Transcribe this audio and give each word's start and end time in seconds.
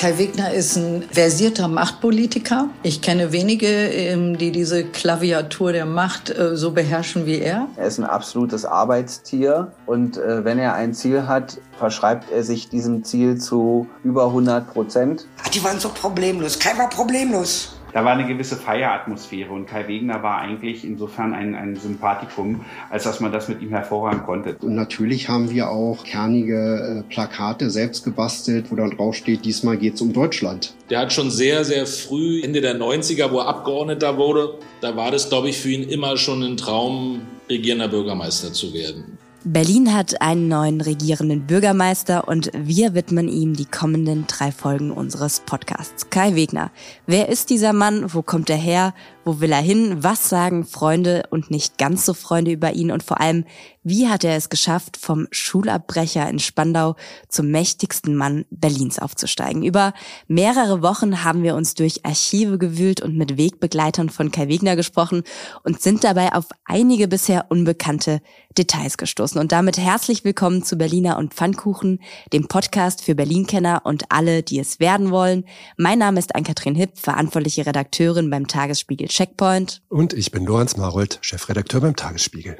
Kai 0.00 0.16
Wegner 0.16 0.50
ist 0.50 0.76
ein 0.76 1.04
versierter 1.12 1.68
Machtpolitiker. 1.68 2.70
Ich 2.82 3.02
kenne 3.02 3.32
wenige, 3.32 3.66
ähm, 3.66 4.38
die 4.38 4.50
diese 4.50 4.82
Klaviatur 4.82 5.72
der 5.72 5.84
Macht 5.84 6.30
äh, 6.30 6.56
so 6.56 6.70
beherrschen 6.70 7.26
wie 7.26 7.38
er. 7.38 7.66
Er 7.76 7.86
ist 7.86 7.98
ein 7.98 8.04
absolutes 8.04 8.64
Arbeitstier 8.64 9.72
und 9.84 10.16
äh, 10.16 10.42
wenn 10.42 10.58
er 10.58 10.72
ein 10.72 10.94
Ziel 10.94 11.26
hat, 11.26 11.58
verschreibt 11.78 12.30
er 12.30 12.44
sich 12.44 12.70
diesem 12.70 13.04
Ziel 13.04 13.36
zu 13.36 13.88
über 14.02 14.24
100 14.28 14.72
Prozent. 14.72 15.26
Die 15.52 15.62
waren 15.62 15.78
so 15.78 15.90
problemlos. 15.90 16.58
Kai 16.58 16.78
war 16.78 16.88
problemlos. 16.88 17.74
Da 17.92 18.04
war 18.04 18.12
eine 18.12 18.26
gewisse 18.26 18.56
Feieratmosphäre 18.56 19.52
und 19.52 19.66
Kai 19.66 19.88
Wegner 19.88 20.22
war 20.22 20.38
eigentlich 20.38 20.84
insofern 20.84 21.34
ein, 21.34 21.54
ein 21.54 21.76
Sympathikum, 21.76 22.64
als 22.88 23.04
dass 23.04 23.20
man 23.20 23.32
das 23.32 23.48
mit 23.48 23.60
ihm 23.62 23.70
hervorragen 23.70 24.22
konnte. 24.22 24.56
Und 24.60 24.74
natürlich 24.74 25.28
haben 25.28 25.50
wir 25.50 25.70
auch 25.70 26.04
kernige 26.04 27.04
äh, 27.04 27.12
Plakate 27.12 27.70
selbst 27.70 28.04
gebastelt, 28.04 28.70
wo 28.70 28.76
dann 28.76 28.90
drauf 28.90 29.14
steht, 29.14 29.44
diesmal 29.44 29.76
geht's 29.76 30.00
um 30.00 30.12
Deutschland. 30.12 30.74
Der 30.88 31.00
hat 31.00 31.12
schon 31.12 31.30
sehr, 31.30 31.64
sehr 31.64 31.86
früh, 31.86 32.42
Ende 32.42 32.60
der 32.60 32.76
90er, 32.76 33.30
wo 33.30 33.38
er 33.38 33.48
Abgeordneter 33.48 34.16
wurde, 34.16 34.54
da 34.80 34.96
war 34.96 35.10
das, 35.10 35.28
glaube 35.28 35.48
ich, 35.48 35.58
für 35.58 35.70
ihn 35.70 35.88
immer 35.88 36.16
schon 36.16 36.42
ein 36.42 36.56
Traum, 36.56 37.22
regierender 37.48 37.88
Bürgermeister 37.88 38.52
zu 38.52 38.72
werden. 38.72 39.18
Berlin 39.44 39.94
hat 39.94 40.20
einen 40.20 40.48
neuen 40.48 40.82
regierenden 40.82 41.46
Bürgermeister 41.46 42.28
und 42.28 42.50
wir 42.54 42.92
widmen 42.92 43.26
ihm 43.26 43.54
die 43.54 43.64
kommenden 43.64 44.26
drei 44.26 44.52
Folgen 44.52 44.90
unseres 44.90 45.40
Podcasts. 45.40 46.10
Kai 46.10 46.34
Wegner. 46.34 46.70
Wer 47.06 47.30
ist 47.30 47.48
dieser 47.48 47.72
Mann? 47.72 48.12
Wo 48.12 48.20
kommt 48.20 48.50
er 48.50 48.58
her? 48.58 48.92
Wo 49.30 49.38
will 49.38 49.52
er 49.52 49.62
hin? 49.62 50.02
Was 50.02 50.28
sagen 50.28 50.64
Freunde 50.64 51.22
und 51.30 51.52
nicht 51.52 51.78
ganz 51.78 52.04
so 52.04 52.14
Freunde 52.14 52.50
über 52.50 52.72
ihn? 52.72 52.90
Und 52.90 53.04
vor 53.04 53.20
allem, 53.20 53.44
wie 53.84 54.08
hat 54.08 54.24
er 54.24 54.36
es 54.36 54.50
geschafft, 54.50 54.96
vom 54.96 55.28
Schulabbrecher 55.30 56.28
in 56.28 56.40
Spandau 56.40 56.96
zum 57.28 57.50
mächtigsten 57.52 58.16
Mann 58.16 58.44
Berlins 58.50 58.98
aufzusteigen? 58.98 59.62
Über 59.62 59.94
mehrere 60.26 60.82
Wochen 60.82 61.22
haben 61.22 61.44
wir 61.44 61.54
uns 61.54 61.74
durch 61.74 62.04
Archive 62.04 62.58
gewühlt 62.58 63.00
und 63.00 63.16
mit 63.16 63.38
Wegbegleitern 63.38 64.10
von 64.10 64.32
Kai 64.32 64.48
Wegner 64.48 64.74
gesprochen 64.74 65.22
und 65.62 65.80
sind 65.80 66.02
dabei 66.02 66.32
auf 66.32 66.46
einige 66.64 67.06
bisher 67.06 67.46
unbekannte 67.50 68.20
Details 68.58 68.98
gestoßen. 68.98 69.40
Und 69.40 69.52
damit 69.52 69.78
herzlich 69.78 70.24
willkommen 70.24 70.64
zu 70.64 70.76
Berliner 70.76 71.16
und 71.18 71.34
Pfannkuchen, 71.34 72.00
dem 72.32 72.48
Podcast 72.48 73.04
für 73.04 73.14
Berlin-Kenner 73.14 73.82
und 73.84 74.10
alle, 74.10 74.42
die 74.42 74.58
es 74.58 74.80
werden 74.80 75.10
wollen. 75.12 75.44
Mein 75.76 76.00
Name 76.00 76.18
ist 76.18 76.34
Ann-Kathrin 76.34 76.74
Hipp, 76.74 76.98
verantwortliche 76.98 77.64
Redakteurin 77.64 78.28
beim 78.28 78.48
Tagesspiegel 78.48 79.08
Checkpoint. 79.20 79.82
Und 79.90 80.14
ich 80.14 80.30
bin 80.30 80.46
Lorenz 80.46 80.78
Marold, 80.78 81.18
Chefredakteur 81.20 81.82
beim 81.82 81.94
Tagesspiegel. 81.94 82.56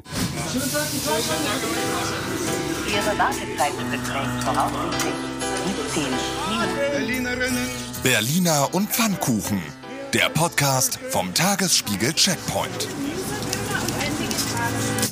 Berliner 8.03 8.69
und 8.73 8.89
Pfannkuchen, 8.91 9.63
der 10.13 10.29
Podcast 10.29 10.99
vom 11.09 11.33
Tagesspiegel 11.33 12.13
Checkpoint. 12.13 12.87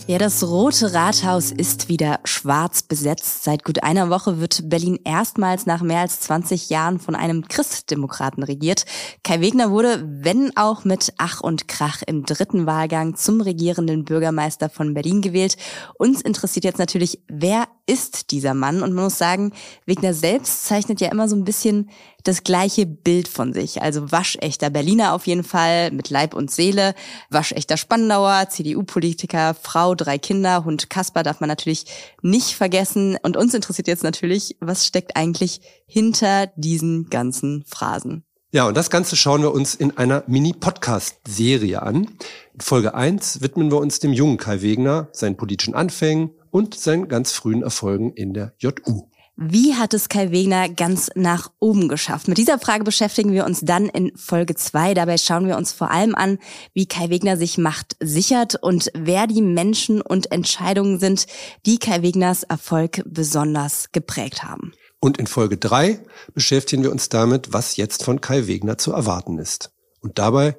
Ja, 0.10 0.18
das 0.18 0.44
Rote 0.44 0.92
Rathaus 0.96 1.52
ist 1.52 1.88
wieder 1.88 2.20
schwarz 2.24 2.82
besetzt. 2.82 3.44
Seit 3.44 3.64
gut 3.64 3.84
einer 3.84 4.10
Woche 4.10 4.40
wird 4.40 4.68
Berlin 4.68 4.98
erstmals 5.04 5.68
nach 5.68 5.84
mehr 5.84 6.00
als 6.00 6.22
20 6.22 6.72
Jahren 6.72 7.00
von 7.00 7.14
einem 7.14 7.48
Christdemokraten 7.48 8.42
regiert. 8.42 8.86
Kai 9.24 9.40
Wegner 9.40 9.70
wurde, 9.70 10.04
wenn 10.04 10.58
auch 10.58 10.84
mit 10.84 11.14
Ach 11.20 11.42
und 11.42 11.68
Krach 11.68 12.02
im 12.08 12.26
dritten 12.26 12.66
Wahlgang 12.66 13.18
zum 13.18 13.40
regierenden 13.40 14.04
Bürgermeister 14.04 14.72
von 14.72 14.96
Berlin 14.96 15.22
gewählt. 15.22 15.58
Uns 16.00 16.22
interessiert 16.22 16.66
jetzt 16.66 16.80
natürlich, 16.80 17.22
wer 17.28 17.68
ist 17.86 18.32
dieser 18.32 18.56
Mann? 18.56 18.82
Und 18.82 18.94
man 18.94 19.04
muss 19.04 19.20
sagen, 19.20 19.52
Wegner 19.86 20.16
selbst 20.16 20.66
zeichnet 20.66 21.02
ja 21.02 21.12
immer 21.12 21.30
so 21.30 21.36
ein 21.36 21.44
bisschen 21.44 21.92
das 22.24 22.44
gleiche 22.44 22.86
Bild 22.86 23.28
von 23.28 23.54
sich. 23.54 23.82
Also 23.82 24.12
waschechter 24.12 24.70
Berliner 24.70 25.14
auf 25.14 25.28
jeden 25.28 25.44
Fall, 25.44 25.92
mit 25.92 26.10
Leib 26.10 26.34
und 26.34 26.52
Seele, 26.52 26.94
waschechter 27.30 27.78
Spandauer, 27.78 28.48
CDU-Politiker, 28.50 29.54
Frau, 29.54 29.96
drei 29.96 30.18
Kinder, 30.18 30.66
Hund 30.66 30.90
Kasper 30.90 31.24
darf 31.24 31.40
man 31.40 31.48
natürlich 31.48 31.86
nicht 32.22 32.56
vergessen. 32.56 33.18
Und 33.22 33.38
uns 33.38 33.54
interessiert 33.54 33.88
jetzt 33.88 34.04
natürlich, 34.04 34.58
was 34.60 34.86
steckt 34.86 35.16
eigentlich 35.16 35.62
hinter 35.86 36.48
diesen 36.56 37.10
ganzen 37.10 37.64
Phrasen? 37.68 38.24
Ja, 38.52 38.68
und 38.68 38.76
das 38.76 38.90
Ganze 38.90 39.16
schauen 39.16 39.44
wir 39.44 39.54
uns 39.54 39.76
in 39.76 39.96
einer 39.98 40.24
Mini-Podcast-Serie 40.26 41.84
an. 41.84 42.08
In 42.56 42.62
Folge 42.62 42.96
1 42.96 43.42
widmen 43.42 43.72
wir 43.72 43.78
uns 43.78 44.00
dem 44.00 44.12
jungen 44.12 44.38
Kai 44.38 44.64
Wegner, 44.64 45.10
seinen 45.12 45.38
politischen 45.38 45.76
Anfängen 45.76 46.32
und 46.50 46.74
seinen 46.74 47.08
ganz 47.08 47.32
frühen 47.32 47.62
Erfolgen 47.62 48.12
in 48.14 48.34
der 48.34 48.54
JU. 48.58 49.08
Wie 49.42 49.76
hat 49.76 49.94
es 49.94 50.10
Kai 50.10 50.32
Wegner 50.32 50.68
ganz 50.68 51.10
nach 51.16 51.50
oben 51.60 51.88
geschafft? 51.88 52.28
Mit 52.28 52.38
dieser 52.38 52.60
Frage 52.60 52.84
beschäftigen 52.84 53.32
wir 53.32 53.46
uns 53.46 53.62
dann 53.62 53.88
in 53.88 54.12
Folge 54.18 54.54
zwei. 54.54 54.94
Dabei 54.94 55.18
schauen 55.18 55.48
wir 55.48 55.56
uns 55.56 55.72
vor 55.72 55.92
allem 55.92 56.14
an, 56.14 56.40
wie 56.74 56.88
Kai 56.88 57.10
Wegner 57.10 57.38
sich 57.38 57.58
Macht 57.58 57.96
sichert 58.02 58.62
und 58.62 58.92
wer 58.94 59.28
die 59.28 59.42
Menschen 59.42 60.02
und 60.02 60.34
Entscheidungen 60.34 61.00
sind, 61.00 61.26
die 61.66 61.78
Kai 61.78 62.02
Wegners 62.02 62.44
Erfolg 62.44 63.02
besonders 63.06 63.94
geprägt 63.94 64.44
haben. 64.44 64.74
Und 65.00 65.18
in 65.18 65.26
Folge 65.26 65.56
drei 65.56 66.04
beschäftigen 66.34 66.84
wir 66.84 66.92
uns 66.92 67.08
damit, 67.08 67.54
was 67.54 67.78
jetzt 67.78 68.04
von 68.04 68.20
Kai 68.20 68.46
Wegner 68.48 68.78
zu 68.78 68.92
erwarten 68.92 69.40
ist. 69.40 69.72
Und 70.02 70.20
dabei 70.20 70.58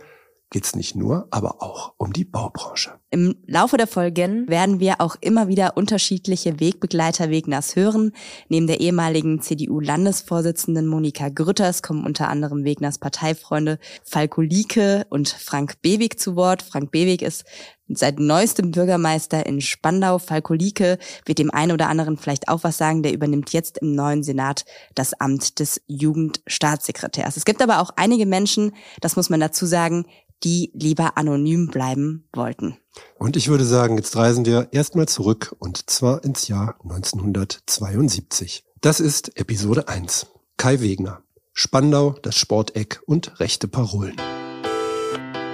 geht 0.51 0.65
es 0.65 0.75
nicht 0.75 0.97
nur, 0.97 1.29
aber 1.31 1.63
auch 1.63 1.95
um 1.97 2.13
die 2.13 2.25
Baubranche. 2.25 2.99
Im 3.11 3.37
Laufe 3.47 3.77
der 3.77 3.87
Folgen 3.87 4.49
werden 4.49 4.81
wir 4.81 5.01
auch 5.01 5.17
immer 5.21 5.49
wieder 5.49 5.77
unterschiedliche 5.77 6.59
Wegbegleiter 6.61 7.31
Wegners 7.31 7.77
hören. 7.77 8.13
Neben 8.49 8.67
der 8.67 8.81
ehemaligen 8.81 9.41
CDU-Landesvorsitzenden 9.41 10.87
Monika 10.87 11.29
Grütters 11.29 11.83
kommen 11.83 12.05
unter 12.05 12.29
anderem 12.29 12.65
Wegners 12.65 12.99
Parteifreunde 12.99 13.79
Falko 14.05 14.41
Lieke 14.41 15.07
und 15.09 15.29
Frank 15.29 15.81
Bewig 15.83 16.19
zu 16.19 16.35
Wort. 16.35 16.63
Frank 16.63 16.91
Bewig 16.91 17.23
ist 17.23 17.45
seit 17.89 18.19
neuestem 18.19 18.71
Bürgermeister 18.71 19.47
in 19.47 19.61
Spandau. 19.61 20.19
Falko 20.19 20.55
Lieke 20.55 20.99
wird 21.27 21.39
dem 21.39 21.51
einen 21.51 21.73
oder 21.73 21.89
anderen 21.89 22.17
vielleicht 22.17 22.49
auch 22.49 22.65
was 22.65 22.79
sagen. 22.79 23.03
Der 23.03 23.13
übernimmt 23.13 23.53
jetzt 23.53 23.79
im 23.79 23.95
neuen 23.95 24.23
Senat 24.23 24.65
das 24.95 25.15
Amt 25.15 25.59
des 25.59 25.81
Jugendstaatssekretärs. 25.87 27.37
Es 27.37 27.45
gibt 27.45 27.63
aber 27.63 27.81
auch 27.81 27.91
einige 27.97 28.27
Menschen, 28.27 28.73
das 29.01 29.17
muss 29.17 29.31
man 29.31 29.41
dazu 29.41 29.67
sagen, 29.67 30.07
die 30.45 30.71
lieber 30.75 31.17
anonym 31.17 31.69
bleiben 31.69 32.29
wollten. 32.33 32.77
Und 33.19 33.37
ich 33.37 33.49
würde 33.49 33.65
sagen, 33.65 33.97
jetzt 33.97 34.17
reisen 34.17 34.45
wir 34.45 34.69
erstmal 34.73 35.07
zurück 35.07 35.55
und 35.59 35.91
zwar 35.91 36.25
ins 36.25 36.49
Jahr 36.49 36.77
1972. 36.83 38.65
Das 38.81 39.01
ist 39.01 39.37
Episode 39.39 39.89
1. 39.89 40.27
Kai 40.57 40.81
Wegner. 40.81 41.23
Spandau, 41.53 42.15
das 42.23 42.37
Sporteck 42.37 43.03
und 43.07 43.41
rechte 43.41 43.69
Parolen. 43.69 44.17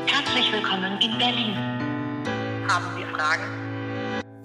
Herzlich 0.07 0.53
willkommen 0.53 1.01
in 1.01 1.19
Berlin. 1.19 1.57
Haben 2.69 2.87
Sie 2.97 3.05
Fragen? 3.15 3.66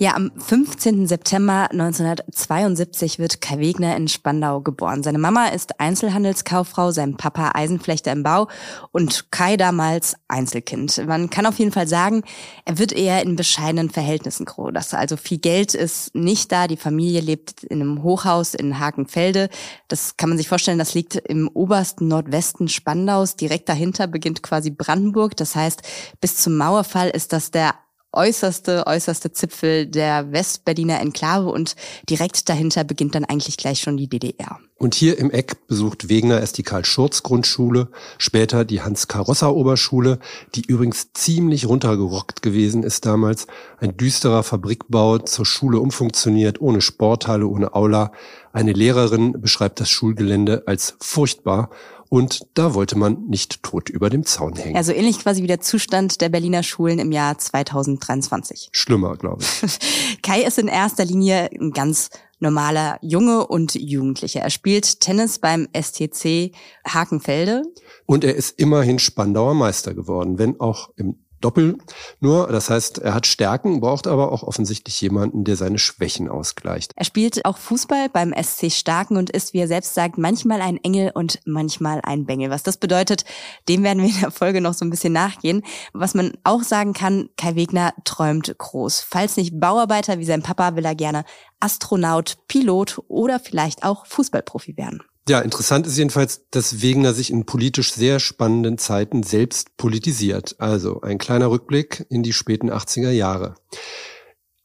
Ja, 0.01 0.15
am 0.15 0.31
15. 0.35 1.05
September 1.05 1.69
1972 1.69 3.19
wird 3.19 3.39
Kai 3.39 3.59
Wegner 3.59 3.95
in 3.95 4.07
Spandau 4.07 4.59
geboren. 4.59 5.03
Seine 5.03 5.19
Mama 5.19 5.49
ist 5.49 5.79
Einzelhandelskauffrau, 5.79 6.89
sein 6.89 7.17
Papa 7.17 7.51
Eisenflechter 7.53 8.11
im 8.11 8.23
Bau 8.23 8.47
und 8.91 9.29
Kai 9.29 9.57
damals 9.57 10.15
Einzelkind. 10.27 11.05
Man 11.05 11.29
kann 11.29 11.45
auf 11.45 11.59
jeden 11.59 11.71
Fall 11.71 11.87
sagen, 11.87 12.23
er 12.65 12.79
wird 12.79 12.93
eher 12.93 13.21
in 13.21 13.35
bescheidenen 13.35 13.91
Verhältnissen 13.91 14.47
groß. 14.47 14.95
Also 14.95 15.17
viel 15.17 15.37
Geld 15.37 15.75
ist 15.75 16.15
nicht 16.15 16.51
da. 16.51 16.65
Die 16.65 16.77
Familie 16.77 17.21
lebt 17.21 17.63
in 17.63 17.79
einem 17.79 18.01
Hochhaus 18.01 18.55
in 18.55 18.79
Hakenfelde. 18.79 19.49
Das 19.87 20.17
kann 20.17 20.29
man 20.29 20.39
sich 20.39 20.47
vorstellen, 20.47 20.79
das 20.79 20.95
liegt 20.95 21.15
im 21.15 21.47
obersten 21.47 22.07
Nordwesten 22.07 22.69
Spandaus. 22.69 23.35
Direkt 23.35 23.69
dahinter 23.69 24.07
beginnt 24.07 24.41
quasi 24.41 24.71
Brandenburg. 24.71 25.37
Das 25.37 25.55
heißt, 25.55 25.83
bis 26.19 26.37
zum 26.37 26.57
Mauerfall 26.57 27.11
ist 27.11 27.33
das 27.33 27.51
der 27.51 27.75
äußerste, 28.13 28.85
äußerste 28.87 29.31
Zipfel 29.31 29.87
der 29.87 30.31
Westberliner 30.31 30.99
Enklave 30.99 31.49
und 31.49 31.75
direkt 32.09 32.49
dahinter 32.49 32.83
beginnt 32.83 33.15
dann 33.15 33.25
eigentlich 33.25 33.57
gleich 33.57 33.79
schon 33.79 33.97
die 33.97 34.07
DDR. 34.07 34.59
Und 34.77 34.95
hier 34.95 35.19
im 35.19 35.29
Eck 35.29 35.67
besucht 35.67 36.09
Wegner 36.09 36.39
erst 36.39 36.57
die 36.57 36.63
Karl-Schurz-Grundschule, 36.63 37.89
später 38.17 38.65
die 38.65 38.81
Hans-Karosser-Oberschule, 38.81 40.19
die 40.55 40.65
übrigens 40.65 41.13
ziemlich 41.13 41.67
runtergerockt 41.67 42.41
gewesen 42.41 42.81
ist 42.81 43.05
damals. 43.05 43.45
Ein 43.79 43.95
düsterer 43.95 44.41
Fabrikbau, 44.41 45.19
zur 45.19 45.45
Schule 45.45 45.79
umfunktioniert, 45.79 46.59
ohne 46.61 46.81
Sporthalle, 46.81 47.45
ohne 47.45 47.75
Aula. 47.75 48.11
Eine 48.53 48.73
Lehrerin 48.73 49.39
beschreibt 49.39 49.79
das 49.79 49.89
Schulgelände 49.89 50.63
als 50.65 50.95
furchtbar 50.99 51.69
und 52.13 52.45
da 52.55 52.73
wollte 52.73 52.97
man 52.97 53.23
nicht 53.27 53.63
tot 53.63 53.89
über 53.89 54.09
dem 54.09 54.25
Zaun 54.25 54.57
hängen. 54.57 54.75
Also 54.75 54.91
ähnlich 54.91 55.19
quasi 55.19 55.43
wie 55.43 55.47
der 55.47 55.61
Zustand 55.61 56.19
der 56.19 56.27
Berliner 56.27 56.61
Schulen 56.61 56.99
im 56.99 57.13
Jahr 57.13 57.37
2023. 57.37 58.67
Schlimmer, 58.73 59.15
glaube 59.15 59.43
ich. 59.43 60.19
Kai 60.21 60.41
ist 60.41 60.59
in 60.59 60.67
erster 60.67 61.05
Linie 61.05 61.49
ein 61.57 61.71
ganz 61.71 62.09
normaler 62.39 62.97
Junge 63.01 63.47
und 63.47 63.75
Jugendlicher. 63.75 64.41
Er 64.41 64.49
spielt 64.49 64.99
Tennis 64.99 65.39
beim 65.39 65.69
STC 65.73 66.51
Hakenfelde. 66.85 67.61
Und 68.07 68.25
er 68.25 68.35
ist 68.35 68.59
immerhin 68.59 68.99
Spandauer 68.99 69.53
Meister 69.53 69.93
geworden, 69.93 70.37
wenn 70.37 70.59
auch 70.59 70.89
im 70.97 71.15
Doppel 71.41 71.77
nur. 72.19 72.47
Das 72.47 72.69
heißt, 72.69 72.99
er 72.99 73.13
hat 73.13 73.27
Stärken, 73.27 73.81
braucht 73.81 74.07
aber 74.07 74.31
auch 74.31 74.43
offensichtlich 74.43 74.99
jemanden, 75.01 75.43
der 75.43 75.55
seine 75.55 75.79
Schwächen 75.79 76.29
ausgleicht. 76.29 76.93
Er 76.95 77.05
spielt 77.05 77.45
auch 77.45 77.57
Fußball 77.57 78.09
beim 78.09 78.33
SC 78.33 78.71
Starken 78.71 79.17
und 79.17 79.29
ist, 79.29 79.53
wie 79.53 79.59
er 79.59 79.67
selbst 79.67 79.93
sagt, 79.93 80.17
manchmal 80.17 80.61
ein 80.61 80.77
Engel 80.77 81.11
und 81.13 81.39
manchmal 81.45 82.01
ein 82.03 82.25
Bengel. 82.25 82.49
Was 82.49 82.63
das 82.63 82.77
bedeutet, 82.77 83.25
dem 83.67 83.83
werden 83.83 84.01
wir 84.01 84.09
in 84.09 84.19
der 84.19 84.31
Folge 84.31 84.61
noch 84.61 84.73
so 84.73 84.85
ein 84.85 84.89
bisschen 84.89 85.13
nachgehen. 85.13 85.63
Was 85.93 86.13
man 86.13 86.33
auch 86.43 86.63
sagen 86.63 86.93
kann, 86.93 87.29
Kai 87.37 87.55
Wegner 87.55 87.93
träumt 88.05 88.53
groß. 88.57 89.01
Falls 89.01 89.37
nicht 89.37 89.59
Bauarbeiter 89.59 90.19
wie 90.19 90.25
sein 90.25 90.43
Papa, 90.43 90.75
will 90.75 90.85
er 90.85 90.95
gerne 90.95 91.25
Astronaut, 91.59 92.37
Pilot 92.47 92.99
oder 93.07 93.39
vielleicht 93.39 93.83
auch 93.83 94.05
Fußballprofi 94.05 94.77
werden. 94.77 95.01
Ja, 95.29 95.39
interessant 95.39 95.85
ist 95.85 95.97
jedenfalls, 95.97 96.47
dass 96.49 96.81
Wegener 96.81 97.13
sich 97.13 97.29
in 97.29 97.45
politisch 97.45 97.93
sehr 97.93 98.19
spannenden 98.19 98.77
Zeiten 98.77 99.21
selbst 99.21 99.77
politisiert. 99.77 100.55
Also 100.59 101.01
ein 101.01 101.19
kleiner 101.19 101.51
Rückblick 101.51 102.05
in 102.09 102.23
die 102.23 102.33
späten 102.33 102.71
80er 102.71 103.11
Jahre. 103.11 103.55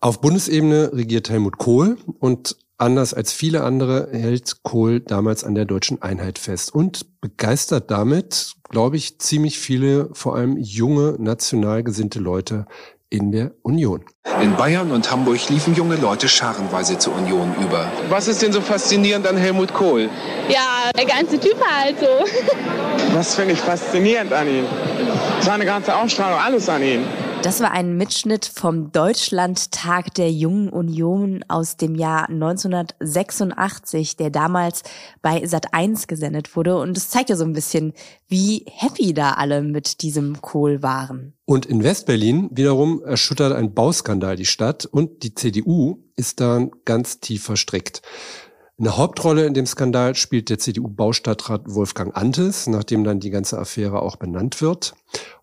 Auf 0.00 0.20
Bundesebene 0.20 0.92
regiert 0.92 1.28
Helmut 1.28 1.58
Kohl 1.58 1.98
und 2.20 2.56
anders 2.78 3.12
als 3.12 3.32
viele 3.32 3.64
andere 3.64 4.08
hält 4.12 4.62
Kohl 4.62 5.00
damals 5.00 5.44
an 5.44 5.54
der 5.54 5.64
deutschen 5.64 6.00
Einheit 6.02 6.38
fest 6.38 6.74
und 6.74 7.20
begeistert 7.20 7.90
damit, 7.90 8.54
glaube 8.68 8.96
ich, 8.96 9.18
ziemlich 9.18 9.58
viele, 9.58 10.10
vor 10.12 10.36
allem 10.36 10.56
junge, 10.58 11.16
national 11.18 11.82
gesinnte 11.82 12.18
Leute 12.18 12.66
in 13.10 13.32
der 13.32 13.52
Union. 13.62 14.04
In 14.42 14.56
Bayern 14.56 14.90
und 14.90 15.10
Hamburg 15.10 15.48
liefen 15.48 15.74
junge 15.74 15.96
Leute 15.96 16.28
scharenweise 16.28 16.98
zur 16.98 17.14
Union 17.14 17.54
über. 17.62 17.90
Was 18.08 18.28
ist 18.28 18.42
denn 18.42 18.52
so 18.52 18.60
faszinierend 18.60 19.26
an 19.26 19.36
Helmut 19.36 19.72
Kohl? 19.72 20.10
Ja, 20.48 20.90
der 20.96 21.06
ganze 21.06 21.38
Typ 21.38 21.56
halt 21.64 21.98
so. 22.00 22.06
Was 23.14 23.34
finde 23.34 23.54
ich 23.54 23.60
faszinierend 23.60 24.32
an 24.32 24.48
ihm? 24.48 24.64
Seine 25.40 25.64
ganze 25.64 25.96
Ausstrahlung, 25.96 26.38
alles 26.38 26.68
an 26.68 26.82
ihm. 26.82 27.04
Das 27.42 27.60
war 27.60 27.70
ein 27.70 27.96
Mitschnitt 27.96 28.44
vom 28.44 28.90
Deutschlandtag 28.90 30.12
der 30.14 30.32
Jungen 30.32 30.68
Union 30.68 31.44
aus 31.46 31.76
dem 31.76 31.94
Jahr 31.94 32.28
1986, 32.28 34.16
der 34.16 34.30
damals 34.30 34.82
bei 35.22 35.44
Sat1 35.44 36.08
gesendet 36.08 36.56
wurde. 36.56 36.76
Und 36.76 36.96
es 36.96 37.08
zeigt 37.08 37.30
ja 37.30 37.36
so 37.36 37.44
ein 37.44 37.52
bisschen, 37.52 37.92
wie 38.26 38.64
happy 38.68 39.14
da 39.14 39.32
alle 39.32 39.62
mit 39.62 40.02
diesem 40.02 40.40
Kohl 40.42 40.82
waren. 40.82 41.34
Und 41.44 41.66
in 41.66 41.84
Westberlin 41.84 42.48
wiederum 42.50 43.02
erschüttert 43.04 43.52
ein 43.52 43.74
Bauskandal 43.74 44.34
die 44.34 44.46
Stadt 44.46 44.84
und 44.84 45.22
die 45.22 45.34
CDU 45.34 45.98
ist 46.16 46.40
da 46.40 46.66
ganz 46.84 47.20
tief 47.20 47.44
verstrickt. 47.44 48.02
Eine 48.78 48.98
Hauptrolle 48.98 49.46
in 49.46 49.54
dem 49.54 49.64
Skandal 49.64 50.14
spielt 50.14 50.50
der 50.50 50.58
CDU-Baustadtrat 50.58 51.62
Wolfgang 51.64 52.14
Antes, 52.14 52.66
nachdem 52.66 53.04
dann 53.04 53.20
die 53.20 53.30
ganze 53.30 53.58
Affäre 53.58 54.02
auch 54.02 54.16
benannt 54.16 54.60
wird. 54.60 54.94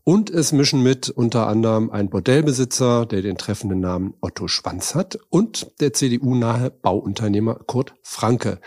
Und 0.03 0.29
es 0.29 0.51
mischen 0.51 0.83
mit 0.83 1.09
unter 1.09 1.47
anderem 1.47 1.89
ein 1.89 2.11
Bordellbesitzer, 2.11 3.07
der 3.07 3.23
den 3.23 3.39
treffenden 3.39 3.79
Namen 3.79 4.13
Otto 4.21 4.47
Schwanz 4.47 4.93
hat, 4.93 5.17
und 5.31 5.71
der 5.79 5.93
CDU-nahe 5.93 6.69
Bauunternehmer 6.69 7.55
Kurt 7.55 7.95
Franke. 8.03 8.59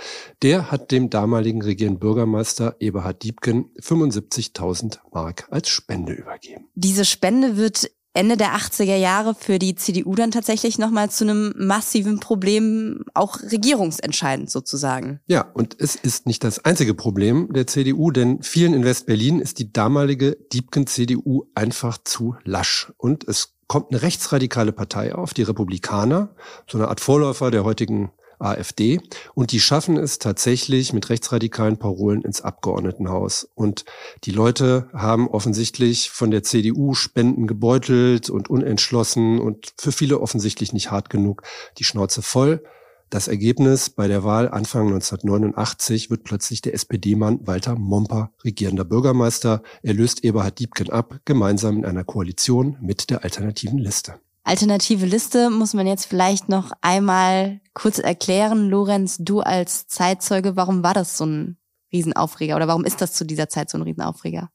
Der 0.43 0.73
hat 0.73 0.91
dem 0.91 1.11
damaligen 1.11 1.63
regierenden 1.63 2.01
Bürgermeister 2.01 2.75
Eberhard 2.81 3.23
Diebken 3.23 3.71
75.000 3.81 4.99
Mark 5.13 5.47
als 5.49 5.69
Spende 5.69 6.13
übergeben. 6.13 6.65
Diese 6.75 7.05
Spende 7.05 7.57
wird 7.57 7.89
Ende 8.17 8.37
der 8.37 8.57
80er 8.57 8.97
Jahre 8.97 9.35
für 9.35 9.59
die 9.59 9.75
CDU 9.75 10.15
dann 10.15 10.31
tatsächlich 10.31 10.79
nochmal 10.79 11.11
zu 11.11 11.25
einem 11.25 11.53
massiven 11.57 12.19
Problem, 12.19 13.05
auch 13.15 13.41
regierungsentscheidend 13.41 14.51
sozusagen. 14.51 15.21
Ja, 15.27 15.43
und 15.55 15.77
es 15.79 15.95
ist 15.95 16.27
nicht 16.27 16.43
das 16.43 16.65
einzige 16.65 16.95
Problem 16.95 17.53
der 17.53 17.67
CDU, 17.67 18.11
denn 18.11 18.43
vielen 18.43 18.75
in 18.75 18.85
West-Berlin 18.85 19.41
ist 19.41 19.59
die 19.59 19.73
damalige 19.73 20.37
Diebken-CDU 20.53 21.45
einfach 21.55 21.99
zu 22.03 22.37
lasch. 22.45 22.93
Und 22.97 23.29
es 23.29 23.55
kommt 23.69 23.91
eine 23.91 24.03
rechtsradikale 24.03 24.73
Partei 24.73 25.15
auf, 25.15 25.35
die 25.35 25.43
Republikaner, 25.43 26.35
so 26.71 26.79
eine 26.79 26.89
Art 26.89 27.01
Vorläufer 27.01 27.51
der 27.51 27.65
heutigen 27.65 28.13
AfD. 28.39 29.01
Und 29.35 29.53
die 29.53 29.61
schaffen 29.61 29.97
es 29.97 30.19
tatsächlich 30.19 30.93
mit 30.93 31.09
rechtsradikalen 31.11 31.79
Parolen 31.79 32.23
ins 32.23 32.41
Abgeordnetenhaus. 32.41 33.49
Und 33.55 33.85
die 34.25 34.31
Leute 34.31 34.89
haben 34.93 35.29
offensichtlich 35.29 36.11
von 36.11 36.31
der 36.31 36.43
CDU 36.43 36.95
Spenden 36.95 37.47
gebeutelt 37.47 38.31
und 38.31 38.49
unentschlossen 38.51 39.39
und 39.39 39.73
für 39.79 39.93
viele 39.93 40.21
offensichtlich 40.21 40.73
nicht 40.73 40.91
hart 40.91 41.11
genug 41.11 41.43
die 41.79 41.85
Schnauze 41.85 42.23
voll. 42.23 42.63
Das 43.09 43.29
Ergebnis 43.29 43.89
bei 43.89 44.09
der 44.09 44.25
Wahl 44.25 44.49
Anfang 44.49 44.89
1989 44.89 46.11
wird 46.11 46.25
plötzlich 46.25 46.61
der 46.61 46.75
SPD-Mann 46.75 47.47
Walter 47.47 47.77
Momper 47.77 48.33
regierender 48.45 48.85
Bürgermeister. 48.85 49.63
Er 49.83 49.95
löst 49.95 50.25
Eberhard 50.25 50.59
Diebken 50.59 50.91
ab, 50.91 51.21
gemeinsam 51.25 51.77
in 51.79 51.85
einer 51.85 52.03
Koalition 52.03 52.77
mit 52.81 53.11
der 53.11 53.23
alternativen 53.23 53.79
Liste. 53.79 54.17
Alternative 54.47 55.05
Liste 55.07 55.51
muss 55.51 55.75
man 55.75 55.89
jetzt 55.89 56.05
vielleicht 56.05 56.49
noch 56.49 56.71
einmal 56.81 57.61
kurz 57.75 57.99
erklären. 57.99 58.69
Lorenz, 58.69 59.17
du 59.19 59.41
als 59.41 59.89
Zeitzeuge, 59.89 60.55
warum 60.55 60.85
war 60.85 60.95
das 60.95 61.19
so 61.19 61.27
ein 61.27 61.57
Riesenaufreger 61.93 62.55
oder 62.55 62.69
warum 62.69 62.85
ist 62.85 63.01
das 63.01 63.13
zu 63.13 63.25
dieser 63.27 63.49
Zeit 63.49 63.71
so 63.71 63.77
ein 63.77 63.83
Riesenaufreger? 63.83 64.49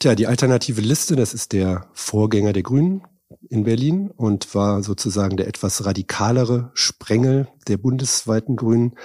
Tja, 0.00 0.14
die 0.14 0.26
Alternative 0.26 0.82
Liste, 0.82 1.16
das 1.16 1.32
ist 1.32 1.54
der 1.54 1.86
Vorgänger 1.94 2.52
der 2.52 2.62
Grünen 2.62 3.04
in 3.48 3.64
Berlin 3.64 4.10
und 4.10 4.54
war 4.54 4.82
sozusagen 4.82 5.38
der 5.38 5.48
etwas 5.48 5.86
radikalere 5.86 6.70
Sprengel 6.74 7.48
der 7.68 7.78
bundesweiten 7.78 8.54
Grünen 8.54 8.96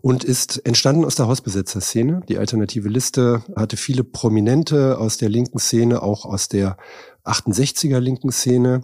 und 0.00 0.24
ist 0.24 0.66
entstanden 0.66 1.04
aus 1.04 1.14
der 1.14 1.28
Hausbesetzerszene. 1.28 2.22
Die 2.28 2.38
Alternative 2.38 2.88
Liste 2.88 3.44
hatte 3.54 3.76
viele 3.76 4.02
Prominente 4.02 4.98
aus 4.98 5.16
der 5.16 5.28
linken 5.28 5.60
Szene, 5.60 6.02
auch 6.02 6.24
aus 6.24 6.48
der 6.48 6.76
68er 7.24 8.00
linken 8.00 8.32
Szene 8.32 8.82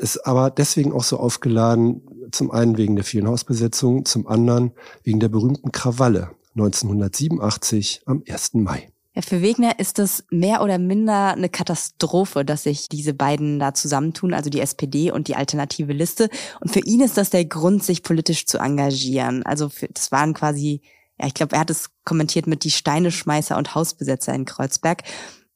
ist 0.00 0.26
aber 0.26 0.50
deswegen 0.50 0.92
auch 0.92 1.04
so 1.04 1.18
aufgeladen, 1.18 2.02
zum 2.32 2.50
einen 2.50 2.76
wegen 2.76 2.96
der 2.96 3.04
vielen 3.04 3.28
Hausbesetzungen, 3.28 4.04
zum 4.04 4.26
anderen 4.26 4.72
wegen 5.04 5.20
der 5.20 5.28
berühmten 5.28 5.72
Krawalle 5.72 6.30
1987 6.54 8.02
am 8.06 8.22
1. 8.28 8.54
Mai. 8.54 8.90
Ja, 9.14 9.22
für 9.22 9.42
Wegner 9.42 9.78
ist 9.80 9.98
das 9.98 10.24
mehr 10.30 10.62
oder 10.62 10.78
minder 10.78 11.32
eine 11.32 11.48
Katastrophe, 11.48 12.44
dass 12.44 12.62
sich 12.62 12.88
diese 12.88 13.12
beiden 13.12 13.58
da 13.58 13.74
zusammentun, 13.74 14.32
also 14.32 14.50
die 14.50 14.60
SPD 14.60 15.10
und 15.10 15.26
die 15.26 15.34
alternative 15.34 15.92
Liste. 15.92 16.28
Und 16.60 16.72
für 16.72 16.80
ihn 16.80 17.00
ist 17.00 17.16
das 17.16 17.30
der 17.30 17.44
Grund, 17.44 17.82
sich 17.82 18.04
politisch 18.04 18.46
zu 18.46 18.58
engagieren. 18.58 19.42
Also 19.44 19.68
für, 19.68 19.88
das 19.88 20.12
waren 20.12 20.32
quasi, 20.32 20.82
ja, 21.18 21.26
ich 21.26 21.34
glaube, 21.34 21.56
er 21.56 21.60
hat 21.60 21.70
es 21.70 21.90
kommentiert 22.04 22.46
mit 22.46 22.62
die 22.62 22.70
Steineschmeißer 22.70 23.56
und 23.56 23.74
Hausbesetzer 23.74 24.32
in 24.32 24.44
Kreuzberg. 24.44 25.02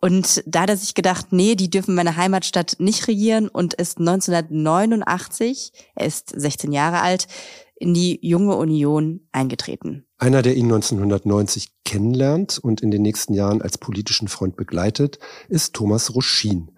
Und 0.05 0.45
da 0.45 0.61
hat 0.61 0.69
er 0.69 0.77
sich 0.77 0.93
gedacht, 0.93 1.29
nee, 1.31 1.55
die 1.55 1.71
dürfen 1.71 1.95
meine 1.95 2.19
Heimatstadt 2.19 2.77
nicht 2.79 3.09
regieren 3.09 3.49
und 3.49 3.73
ist 3.73 4.01
1989, 4.01 5.73
er 5.95 6.07
ist 6.07 6.29
16 6.29 6.73
Jahre 6.73 7.01
alt, 7.01 7.27
in 7.77 7.95
die 7.95 8.19
junge 8.21 8.55
Union 8.57 9.21
eingetreten. 9.33 10.05
Einer, 10.19 10.43
der 10.43 10.57
ihn 10.57 10.67
1990 10.67 11.71
kennenlernt 11.87 12.59
und 12.59 12.83
in 12.83 12.91
den 12.91 13.01
nächsten 13.01 13.33
Jahren 13.33 13.63
als 13.63 13.79
politischen 13.79 14.29
Freund 14.29 14.57
begleitet, 14.57 15.21
ist 15.49 15.73
Thomas 15.73 16.15
Ruschin. 16.15 16.71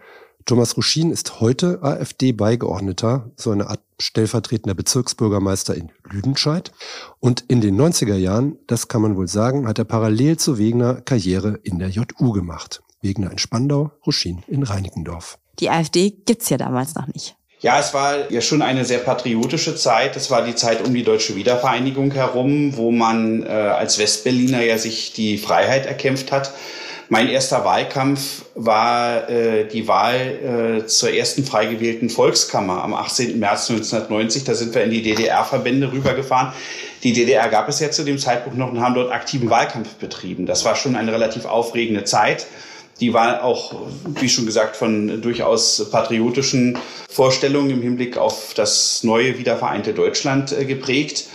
Thomas 0.44 0.76
Ruschin 0.76 1.10
ist 1.10 1.40
heute 1.40 1.82
AfD-Beigeordneter, 1.82 3.32
so 3.34 3.50
eine 3.50 3.68
Art 3.68 3.80
stellvertretender 4.00 4.76
Bezirksbürgermeister 4.76 5.74
in 5.74 5.90
Lüdenscheid. 6.08 6.70
Und 7.18 7.44
in 7.48 7.60
den 7.60 7.74
90er 7.74 8.14
Jahren, 8.14 8.56
das 8.68 8.86
kann 8.86 9.02
man 9.02 9.16
wohl 9.16 9.26
sagen, 9.26 9.66
hat 9.66 9.80
er 9.80 9.84
parallel 9.84 10.36
zu 10.36 10.58
Wegner 10.58 11.00
Karriere 11.00 11.58
in 11.64 11.80
der 11.80 11.88
JU 11.88 12.30
gemacht. 12.30 12.84
Wegner 13.06 13.30
in 13.30 13.38
Spandau, 13.38 13.92
Ruschin 14.06 14.42
in 14.48 14.62
Reinickendorf. 14.62 15.38
Die 15.60 15.70
AfD 15.70 16.10
gibt's 16.26 16.48
ja 16.50 16.56
damals 16.56 16.94
noch 16.94 17.06
nicht. 17.06 17.36
Ja, 17.60 17.78
es 17.80 17.94
war 17.94 18.30
ja 18.30 18.42
schon 18.42 18.60
eine 18.60 18.84
sehr 18.84 18.98
patriotische 18.98 19.74
Zeit. 19.76 20.14
Es 20.16 20.30
war 20.30 20.44
die 20.44 20.54
Zeit 20.54 20.86
um 20.86 20.92
die 20.92 21.04
deutsche 21.04 21.36
Wiedervereinigung 21.36 22.12
herum, 22.12 22.76
wo 22.76 22.90
man 22.90 23.44
äh, 23.44 23.48
als 23.48 23.98
Westberliner 23.98 24.62
ja 24.62 24.76
sich 24.76 25.14
die 25.14 25.38
Freiheit 25.38 25.86
erkämpft 25.86 26.32
hat. 26.32 26.52
Mein 27.08 27.28
erster 27.28 27.64
Wahlkampf 27.64 28.44
war 28.56 29.30
äh, 29.30 29.66
die 29.68 29.86
Wahl 29.86 30.80
äh, 30.82 30.86
zur 30.86 31.14
ersten 31.14 31.44
frei 31.44 31.66
gewählten 31.66 32.10
Volkskammer 32.10 32.82
am 32.82 32.94
18. 32.94 33.38
März 33.38 33.70
1990. 33.70 34.44
Da 34.44 34.54
sind 34.54 34.74
wir 34.74 34.82
in 34.82 34.90
die 34.90 35.02
DDR-Verbände 35.02 35.92
rübergefahren. 35.92 36.52
Die 37.04 37.12
DDR 37.12 37.48
gab 37.48 37.68
es 37.68 37.78
ja 37.78 37.90
zu 37.90 38.02
dem 38.02 38.18
Zeitpunkt 38.18 38.58
noch 38.58 38.72
und 38.72 38.80
haben 38.80 38.96
dort 38.96 39.12
aktiven 39.12 39.48
Wahlkampf 39.48 39.94
betrieben. 39.94 40.46
Das 40.46 40.64
war 40.64 40.74
schon 40.74 40.96
eine 40.96 41.12
relativ 41.12 41.44
aufregende 41.44 42.02
Zeit. 42.02 42.46
Die 43.00 43.12
war 43.12 43.44
auch, 43.44 43.74
wie 44.06 44.28
schon 44.28 44.46
gesagt, 44.46 44.76
von 44.76 45.20
durchaus 45.20 45.90
patriotischen 45.90 46.78
Vorstellungen 47.08 47.70
im 47.70 47.82
Hinblick 47.82 48.16
auf 48.16 48.54
das 48.54 49.02
neue 49.04 49.38
wiedervereinte 49.38 49.92
Deutschland 49.92 50.52
äh, 50.52 50.64
geprägt. 50.64 51.26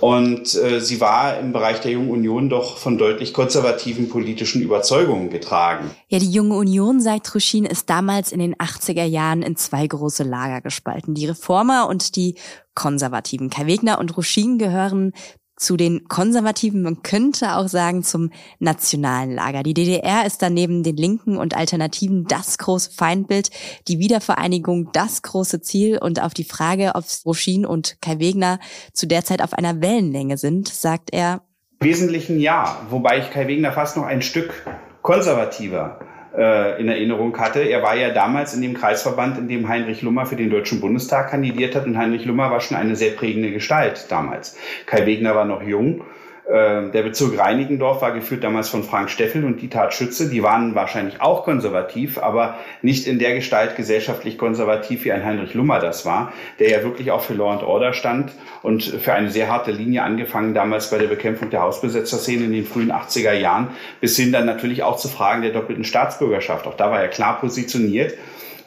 Und 0.00 0.54
äh, 0.56 0.80
sie 0.80 1.00
war 1.00 1.38
im 1.38 1.52
Bereich 1.52 1.80
der 1.80 1.92
Jungen 1.92 2.10
Union 2.10 2.48
doch 2.48 2.76
von 2.76 2.98
deutlich 2.98 3.32
konservativen 3.32 4.08
politischen 4.08 4.60
Überzeugungen 4.60 5.30
getragen. 5.30 5.90
Ja, 6.08 6.18
die 6.18 6.30
Junge 6.30 6.56
Union, 6.56 7.00
sagt 7.00 7.32
Ruschin, 7.34 7.64
ist 7.64 7.88
damals 7.88 8.32
in 8.32 8.40
den 8.40 8.56
80er 8.56 9.04
Jahren 9.04 9.42
in 9.42 9.54
zwei 9.54 9.86
große 9.86 10.24
Lager 10.24 10.60
gespalten. 10.60 11.14
Die 11.14 11.26
Reformer 11.26 11.88
und 11.88 12.16
die 12.16 12.34
Konservativen. 12.74 13.48
Kai 13.48 13.66
Wegner 13.66 13.98
und 13.98 14.16
Ruschin 14.16 14.58
gehören 14.58 15.12
zu 15.56 15.76
den 15.76 16.06
Konservativen, 16.06 16.82
man 16.82 17.02
könnte 17.02 17.56
auch 17.56 17.68
sagen 17.68 18.02
zum 18.02 18.30
nationalen 18.58 19.34
Lager. 19.34 19.62
Die 19.62 19.74
DDR 19.74 20.26
ist 20.26 20.42
dann 20.42 20.54
neben 20.54 20.82
den 20.82 20.96
Linken 20.96 21.38
und 21.38 21.56
Alternativen 21.56 22.26
das 22.26 22.58
große 22.58 22.90
Feindbild, 22.92 23.50
die 23.88 23.98
Wiedervereinigung 23.98 24.90
das 24.92 25.22
große 25.22 25.62
Ziel 25.62 25.98
und 25.98 26.22
auf 26.22 26.34
die 26.34 26.44
Frage, 26.44 26.92
ob 26.94 27.04
Roschin 27.24 27.64
und 27.64 28.00
Kai 28.02 28.18
Wegner 28.18 28.60
zu 28.92 29.06
der 29.06 29.24
Zeit 29.24 29.42
auf 29.42 29.54
einer 29.54 29.80
Wellenlänge 29.80 30.36
sind, 30.36 30.68
sagt 30.68 31.12
er. 31.12 31.42
Wesentlichen 31.80 32.38
ja, 32.38 32.80
wobei 32.90 33.18
ich 33.18 33.30
Kai 33.30 33.48
Wegner 33.48 33.72
fast 33.72 33.96
noch 33.96 34.04
ein 34.04 34.22
Stück 34.22 34.66
konservativer 35.02 36.00
äh, 36.36 36.80
in 36.80 36.88
Erinnerung 36.88 37.36
hatte. 37.38 37.60
Er 37.60 37.82
war 37.82 37.96
ja 37.96 38.10
damals 38.10 38.54
in 38.54 38.62
dem 38.62 38.74
Kreisverband, 38.74 39.38
in 39.38 39.48
dem 39.48 39.68
Heinrich 39.68 40.02
Lummer 40.02 40.26
für 40.26 40.36
den 40.36 40.50
Deutschen 40.50 40.80
Bundestag 40.80 41.30
kandidiert 41.30 41.74
hat. 41.74 41.86
Und 41.86 41.96
Heinrich 41.96 42.24
Lummer 42.24 42.50
war 42.50 42.60
schon 42.60 42.76
eine 42.76 42.96
sehr 42.96 43.12
prägende 43.12 43.50
Gestalt 43.50 44.06
damals. 44.10 44.56
Kai 44.86 45.06
Wegner 45.06 45.34
war 45.34 45.44
noch 45.44 45.62
jung 45.62 46.02
äh, 46.46 46.90
der 46.90 47.02
Bezirk 47.02 47.38
Reinigendorf 47.38 48.02
war 48.02 48.12
geführt 48.12 48.44
damals 48.44 48.68
von 48.68 48.84
Frank 48.84 49.10
Steffel 49.10 49.44
und 49.44 49.60
Dieter 49.60 49.90
Schütze. 49.90 50.30
Die 50.30 50.44
waren 50.44 50.76
wahrscheinlich 50.76 51.20
auch 51.20 51.44
konservativ, 51.44 52.18
aber 52.18 52.58
nicht 52.82 53.08
in 53.08 53.18
der 53.18 53.34
Gestalt 53.34 53.74
gesellschaftlich 53.74 54.38
konservativ, 54.38 55.04
wie 55.04 55.12
ein 55.12 55.24
Heinrich 55.24 55.54
Lummer 55.54 55.80
das 55.80 56.06
war, 56.06 56.32
der 56.60 56.70
ja 56.70 56.82
wirklich 56.84 57.10
auch 57.10 57.22
für 57.22 57.34
Law 57.34 57.52
and 57.52 57.64
Order 57.64 57.92
stand 57.92 58.30
und 58.62 58.84
für 58.84 59.12
eine 59.12 59.30
sehr 59.30 59.50
harte 59.50 59.72
Linie 59.72 60.04
angefangen 60.04 60.54
damals 60.54 60.90
bei 60.90 60.98
der 60.98 61.08
Bekämpfung 61.08 61.50
der 61.50 61.62
Hausbesetzerszene 61.62 62.44
in 62.44 62.52
den 62.52 62.64
frühen 62.64 62.92
80er 62.92 63.32
Jahren, 63.32 63.68
bis 64.00 64.16
hin 64.16 64.30
dann 64.30 64.46
natürlich 64.46 64.84
auch 64.84 64.98
zu 64.98 65.08
Fragen 65.08 65.42
der 65.42 65.52
doppelten 65.52 65.84
Staatsbürgerschaft. 65.84 66.68
Auch 66.68 66.76
da 66.76 66.92
war 66.92 67.00
er 67.00 67.08
klar 67.08 67.40
positioniert 67.40 68.14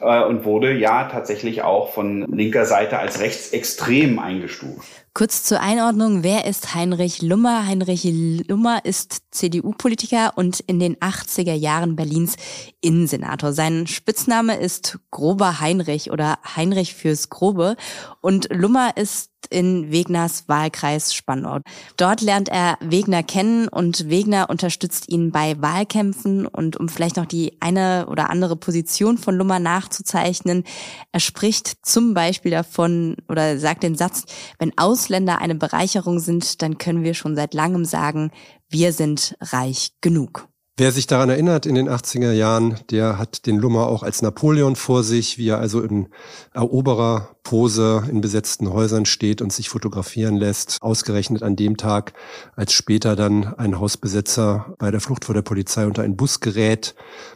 äh, 0.00 0.22
und 0.22 0.44
wurde 0.44 0.72
ja 0.72 1.04
tatsächlich 1.04 1.62
auch 1.62 1.94
von 1.94 2.26
linker 2.30 2.66
Seite 2.66 2.98
als 2.98 3.20
rechtsextrem 3.20 4.18
eingestuft. 4.18 5.06
Kurz 5.20 5.44
zur 5.44 5.60
Einordnung, 5.60 6.22
wer 6.22 6.46
ist 6.46 6.74
Heinrich 6.74 7.20
Lummer? 7.20 7.66
Heinrich 7.66 8.04
Lummer 8.48 8.86
ist 8.86 9.20
CDU-Politiker 9.32 10.32
und 10.36 10.60
in 10.60 10.80
den 10.80 10.96
80er 10.96 11.52
Jahren 11.52 11.94
Berlins 11.94 12.36
Innensenator. 12.80 13.52
Sein 13.52 13.86
Spitzname 13.86 14.56
ist 14.56 14.98
Grober 15.10 15.60
Heinrich 15.60 16.10
oder 16.10 16.38
Heinrich 16.56 16.94
fürs 16.94 17.28
Grobe 17.28 17.76
und 18.22 18.48
Lummer 18.50 18.96
ist 18.96 19.30
in 19.48 19.90
Wegners 19.90 20.48
Wahlkreis 20.48 21.14
Spandau. 21.14 21.58
Dort 21.96 22.20
lernt 22.20 22.48
er 22.48 22.78
Wegner 22.80 23.22
kennen 23.22 23.68
und 23.68 24.08
Wegner 24.08 24.48
unterstützt 24.48 25.08
ihn 25.08 25.32
bei 25.32 25.60
Wahlkämpfen 25.60 26.46
und 26.46 26.76
um 26.76 26.88
vielleicht 26.88 27.16
noch 27.16 27.26
die 27.26 27.56
eine 27.60 28.06
oder 28.08 28.30
andere 28.30 28.56
Position 28.56 29.18
von 29.18 29.34
Lummer 29.34 29.58
nachzuzeichnen, 29.58 30.64
er 31.12 31.20
spricht 31.20 31.84
zum 31.84 32.14
Beispiel 32.14 32.52
davon 32.52 33.16
oder 33.28 33.58
sagt 33.58 33.82
den 33.82 33.96
Satz, 33.96 34.24
wenn 34.58 34.76
Ausländer 34.78 35.09
eine 35.40 35.54
Bereicherung 35.54 36.20
sind, 36.20 36.62
dann 36.62 36.78
können 36.78 37.02
wir 37.02 37.14
schon 37.14 37.36
seit 37.36 37.54
langem 37.54 37.84
sagen, 37.84 38.30
wir 38.68 38.92
sind 38.92 39.36
reich 39.40 39.92
genug. 40.00 40.49
Wer 40.80 40.92
sich 40.92 41.06
daran 41.06 41.28
erinnert, 41.28 41.66
in 41.66 41.74
den 41.74 41.90
80er 41.90 42.32
Jahren, 42.32 42.80
der 42.90 43.18
hat 43.18 43.44
den 43.44 43.58
Lummer 43.58 43.88
auch 43.88 44.02
als 44.02 44.22
Napoleon 44.22 44.76
vor 44.76 45.04
sich, 45.04 45.36
wie 45.36 45.50
er 45.50 45.58
also 45.58 45.82
in 45.82 46.08
Erobererpose 46.54 48.04
in 48.10 48.22
besetzten 48.22 48.72
Häusern 48.72 49.04
steht 49.04 49.42
und 49.42 49.52
sich 49.52 49.68
fotografieren 49.68 50.38
lässt. 50.38 50.78
Ausgerechnet 50.80 51.42
an 51.42 51.54
dem 51.54 51.76
Tag, 51.76 52.14
als 52.56 52.72
später 52.72 53.14
dann 53.14 53.52
ein 53.58 53.78
Hausbesetzer 53.78 54.74
bei 54.78 54.90
der 54.90 55.00
Flucht 55.02 55.26
vor 55.26 55.34
der 55.34 55.42
Polizei 55.42 55.84
unter 55.84 56.02
einen 56.02 56.16
Bus 56.16 56.40
gerät 56.40 56.94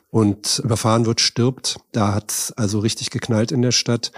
und 0.09 0.63
überfahren 0.65 1.05
wird, 1.05 1.21
stirbt. 1.21 1.77
Da 1.93 2.15
hat's 2.15 2.51
also 2.53 2.79
richtig 2.79 3.11
geknallt 3.11 3.53
in 3.53 3.61
der 3.61 3.73
Stadt. 3.73 4.13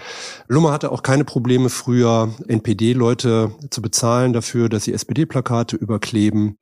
Lummer 0.47 0.71
hatte 0.71 0.89
auch 0.89 1.03
keine 1.03 1.25
Probleme 1.25 1.67
früher, 1.67 2.33
NPD-Leute 2.47 3.51
zu 3.71 3.81
bezahlen 3.81 4.31
dafür, 4.31 4.69
dass 4.69 4.85
sie 4.85 4.93
SPD-Plakate 4.93 5.75
überkleben 5.75 6.59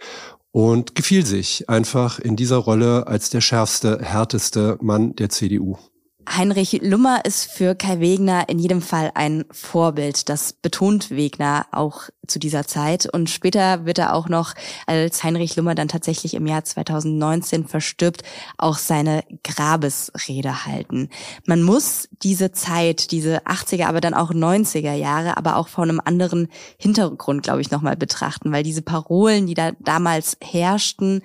und 0.56 0.96
gefiel 0.96 1.26
sich 1.26 1.68
einfach 1.68 2.18
in 2.18 2.38
dieser 2.38 2.56
Rolle 2.56 3.08
als 3.08 3.30
der 3.30 3.42
schärfste, 3.42 4.00
härteste 4.02 4.78
Mann 4.80 5.14
der 5.18 5.28
CDU. 5.28 5.78
Heinrich 6.28 6.82
Lummer 6.82 7.24
ist 7.24 7.52
für 7.52 7.76
Kai 7.76 8.00
Wegner 8.00 8.50
in 8.50 8.60
jedem 8.60 8.82
Fall 8.82 9.12
ein 9.16 9.46
Vorbild. 9.52 10.28
Das 10.30 10.54
betont 10.54 11.12
Wegner 11.12 11.68
auch 11.72 12.10
zu 12.28 12.40
dieser 12.40 12.66
Zeit. 12.66 13.08
Und 13.12 13.30
später 13.30 13.86
wird 13.86 14.00
er 14.00 14.14
auch 14.14 14.28
noch, 14.28 14.54
als 14.88 15.24
Heinrich 15.24 15.56
Lummer 15.56 15.76
dann 15.76 15.88
tatsächlich 15.88 16.34
im 16.34 16.48
Jahr 16.48 16.64
2019 16.64 17.68
verstirbt, 17.68 18.24
auch 18.58 18.78
seine 18.78 19.24
Grabesrede 19.44 20.66
halten. 20.66 21.10
Man 21.46 21.62
muss 21.62 22.10
diese 22.24 22.52
Zeit, 22.52 23.12
diese 23.12 23.46
80er, 23.46 23.86
aber 23.86 24.02
dann 24.02 24.14
auch 24.14 24.32
90er 24.32 24.94
Jahre, 24.94 25.38
aber 25.38 25.58
auch 25.58 25.68
vor 25.68 25.84
einem 25.84 26.02
anderen 26.04 26.48
Hintergrund, 26.78 27.44
glaube 27.44 27.62
ich, 27.62 27.72
nochmal 27.72 27.96
betrachten, 27.96 28.52
weil 28.52 28.64
diese 28.64 28.82
Parolen, 28.82 29.48
die 29.48 29.54
da 29.54 29.72
damals 29.80 30.38
herrschten, 30.42 31.22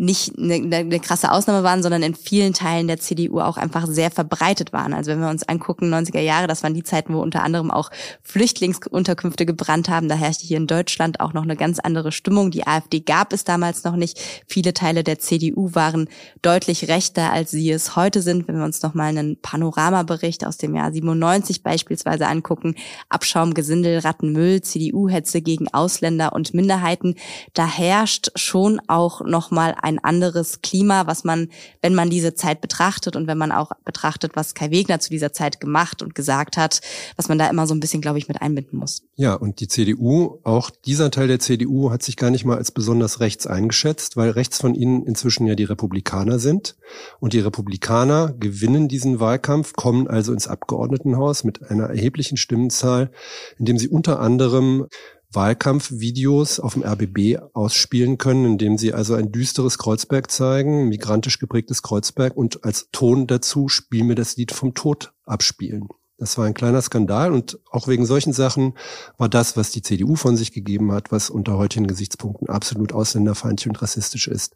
nicht 0.00 0.38
eine, 0.38 0.54
eine 0.54 0.98
krasse 0.98 1.30
Ausnahme 1.30 1.62
waren, 1.62 1.82
sondern 1.82 2.02
in 2.02 2.14
vielen 2.14 2.54
Teilen 2.54 2.88
der 2.88 2.98
CDU 2.98 3.40
auch 3.40 3.58
einfach 3.58 3.86
sehr 3.86 4.10
verbreitet 4.10 4.72
waren. 4.72 4.94
Also 4.94 5.10
wenn 5.10 5.20
wir 5.20 5.28
uns 5.28 5.46
angucken, 5.46 5.92
90er 5.92 6.20
Jahre, 6.20 6.46
das 6.46 6.62
waren 6.62 6.72
die 6.72 6.82
Zeiten, 6.82 7.12
wo 7.12 7.20
unter 7.20 7.42
anderem 7.42 7.70
auch 7.70 7.90
Flüchtlingsunterkünfte 8.22 9.44
gebrannt 9.44 9.90
haben. 9.90 10.08
Da 10.08 10.14
herrschte 10.14 10.46
hier 10.46 10.56
in 10.56 10.66
Deutschland 10.66 11.20
auch 11.20 11.34
noch 11.34 11.42
eine 11.42 11.54
ganz 11.54 11.78
andere 11.80 12.12
Stimmung. 12.12 12.50
Die 12.50 12.66
AfD 12.66 13.00
gab 13.00 13.34
es 13.34 13.44
damals 13.44 13.84
noch 13.84 13.94
nicht. 13.94 14.18
Viele 14.46 14.72
Teile 14.72 15.04
der 15.04 15.18
CDU 15.18 15.74
waren 15.74 16.08
deutlich 16.40 16.88
rechter, 16.88 17.30
als 17.30 17.50
sie 17.50 17.70
es 17.70 17.94
heute 17.94 18.22
sind. 18.22 18.48
Wenn 18.48 18.56
wir 18.56 18.64
uns 18.64 18.80
nochmal 18.80 19.08
einen 19.08 19.38
Panoramabericht 19.42 20.46
aus 20.46 20.56
dem 20.56 20.74
Jahr 20.74 20.92
97 20.92 21.62
beispielsweise 21.62 22.26
angucken, 22.26 22.74
Abschaum, 23.10 23.52
Gesindel, 23.52 23.98
Rattenmüll, 23.98 24.62
CDU-Hetze 24.62 25.42
gegen 25.42 25.68
Ausländer 25.68 26.32
und 26.32 26.54
Minderheiten, 26.54 27.16
da 27.52 27.66
herrscht 27.66 28.30
schon 28.34 28.80
auch 28.88 29.20
nochmal 29.26 29.74
ein 29.90 30.02
anderes 30.02 30.62
Klima, 30.62 31.06
was 31.06 31.24
man, 31.24 31.48
wenn 31.82 31.94
man 31.94 32.10
diese 32.10 32.34
Zeit 32.34 32.60
betrachtet 32.60 33.16
und 33.16 33.26
wenn 33.26 33.38
man 33.38 33.52
auch 33.52 33.72
betrachtet, 33.84 34.32
was 34.34 34.54
Kai 34.54 34.70
Wegner 34.70 35.00
zu 35.00 35.10
dieser 35.10 35.32
Zeit 35.32 35.60
gemacht 35.60 36.02
und 36.02 36.14
gesagt 36.14 36.56
hat, 36.56 36.80
was 37.16 37.28
man 37.28 37.38
da 37.38 37.48
immer 37.48 37.66
so 37.66 37.74
ein 37.74 37.80
bisschen, 37.80 38.00
glaube 38.00 38.18
ich, 38.18 38.28
mit 38.28 38.40
einbinden 38.40 38.78
muss. 38.78 39.02
Ja, 39.16 39.34
und 39.34 39.60
die 39.60 39.68
CDU, 39.68 40.38
auch 40.44 40.70
dieser 40.70 41.10
Teil 41.10 41.28
der 41.28 41.40
CDU 41.40 41.90
hat 41.90 42.02
sich 42.02 42.16
gar 42.16 42.30
nicht 42.30 42.44
mal 42.44 42.56
als 42.56 42.70
besonders 42.70 43.20
rechts 43.20 43.46
eingeschätzt, 43.46 44.16
weil 44.16 44.30
rechts 44.30 44.58
von 44.58 44.74
ihnen 44.74 45.04
inzwischen 45.04 45.46
ja 45.46 45.54
die 45.54 45.64
Republikaner 45.64 46.38
sind. 46.38 46.76
Und 47.18 47.32
die 47.32 47.40
Republikaner 47.40 48.32
gewinnen 48.38 48.88
diesen 48.88 49.20
Wahlkampf, 49.20 49.72
kommen 49.74 50.08
also 50.08 50.32
ins 50.32 50.48
Abgeordnetenhaus 50.48 51.44
mit 51.44 51.70
einer 51.70 51.84
erheblichen 51.84 52.36
Stimmenzahl, 52.36 53.10
indem 53.58 53.78
sie 53.78 53.88
unter 53.88 54.20
anderem 54.20 54.86
Wahlkampfvideos 55.32 56.60
auf 56.60 56.74
dem 56.74 56.84
RBB 56.84 57.38
ausspielen 57.54 58.18
können, 58.18 58.44
indem 58.44 58.78
sie 58.78 58.92
also 58.92 59.14
ein 59.14 59.30
düsteres 59.32 59.78
Kreuzberg 59.78 60.30
zeigen, 60.30 60.88
migrantisch 60.88 61.38
geprägtes 61.38 61.82
Kreuzberg 61.82 62.36
und 62.36 62.64
als 62.64 62.88
Ton 62.92 63.26
dazu 63.26 63.68
spielen 63.68 64.08
wir 64.08 64.16
das 64.16 64.36
Lied 64.36 64.52
vom 64.52 64.74
Tod 64.74 65.12
abspielen. 65.24 65.88
Das 66.18 66.36
war 66.36 66.44
ein 66.44 66.54
kleiner 66.54 66.82
Skandal 66.82 67.32
und 67.32 67.58
auch 67.70 67.88
wegen 67.88 68.04
solchen 68.04 68.34
Sachen 68.34 68.74
war 69.16 69.30
das, 69.30 69.56
was 69.56 69.70
die 69.70 69.80
CDU 69.80 70.16
von 70.16 70.36
sich 70.36 70.52
gegeben 70.52 70.92
hat, 70.92 71.10
was 71.10 71.30
unter 71.30 71.56
heutigen 71.56 71.86
Gesichtspunkten 71.86 72.48
absolut 72.48 72.92
ausländerfeindlich 72.92 73.68
und 73.68 73.80
rassistisch 73.80 74.28
ist, 74.28 74.54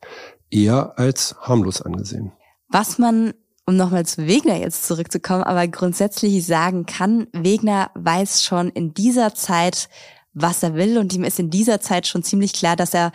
eher 0.50 0.98
als 0.98 1.36
harmlos 1.40 1.80
angesehen. 1.80 2.32
Was 2.68 2.98
man 2.98 3.32
um 3.66 3.76
nochmal 3.76 4.04
zu 4.04 4.26
Wegner 4.26 4.56
jetzt 4.56 4.84
zurückzukommen, 4.84 5.42
aber 5.42 5.66
grundsätzlich 5.66 6.44
sagen 6.44 6.84
kann, 6.84 7.28
Wegner 7.32 7.90
weiß 7.94 8.44
schon 8.44 8.68
in 8.68 8.92
dieser 8.92 9.34
Zeit, 9.34 9.88
was 10.34 10.62
er 10.62 10.74
will. 10.74 10.98
Und 10.98 11.14
ihm 11.14 11.24
ist 11.24 11.38
in 11.38 11.50
dieser 11.50 11.80
Zeit 11.80 12.06
schon 12.06 12.22
ziemlich 12.22 12.52
klar, 12.52 12.76
dass 12.76 12.92
er 12.92 13.12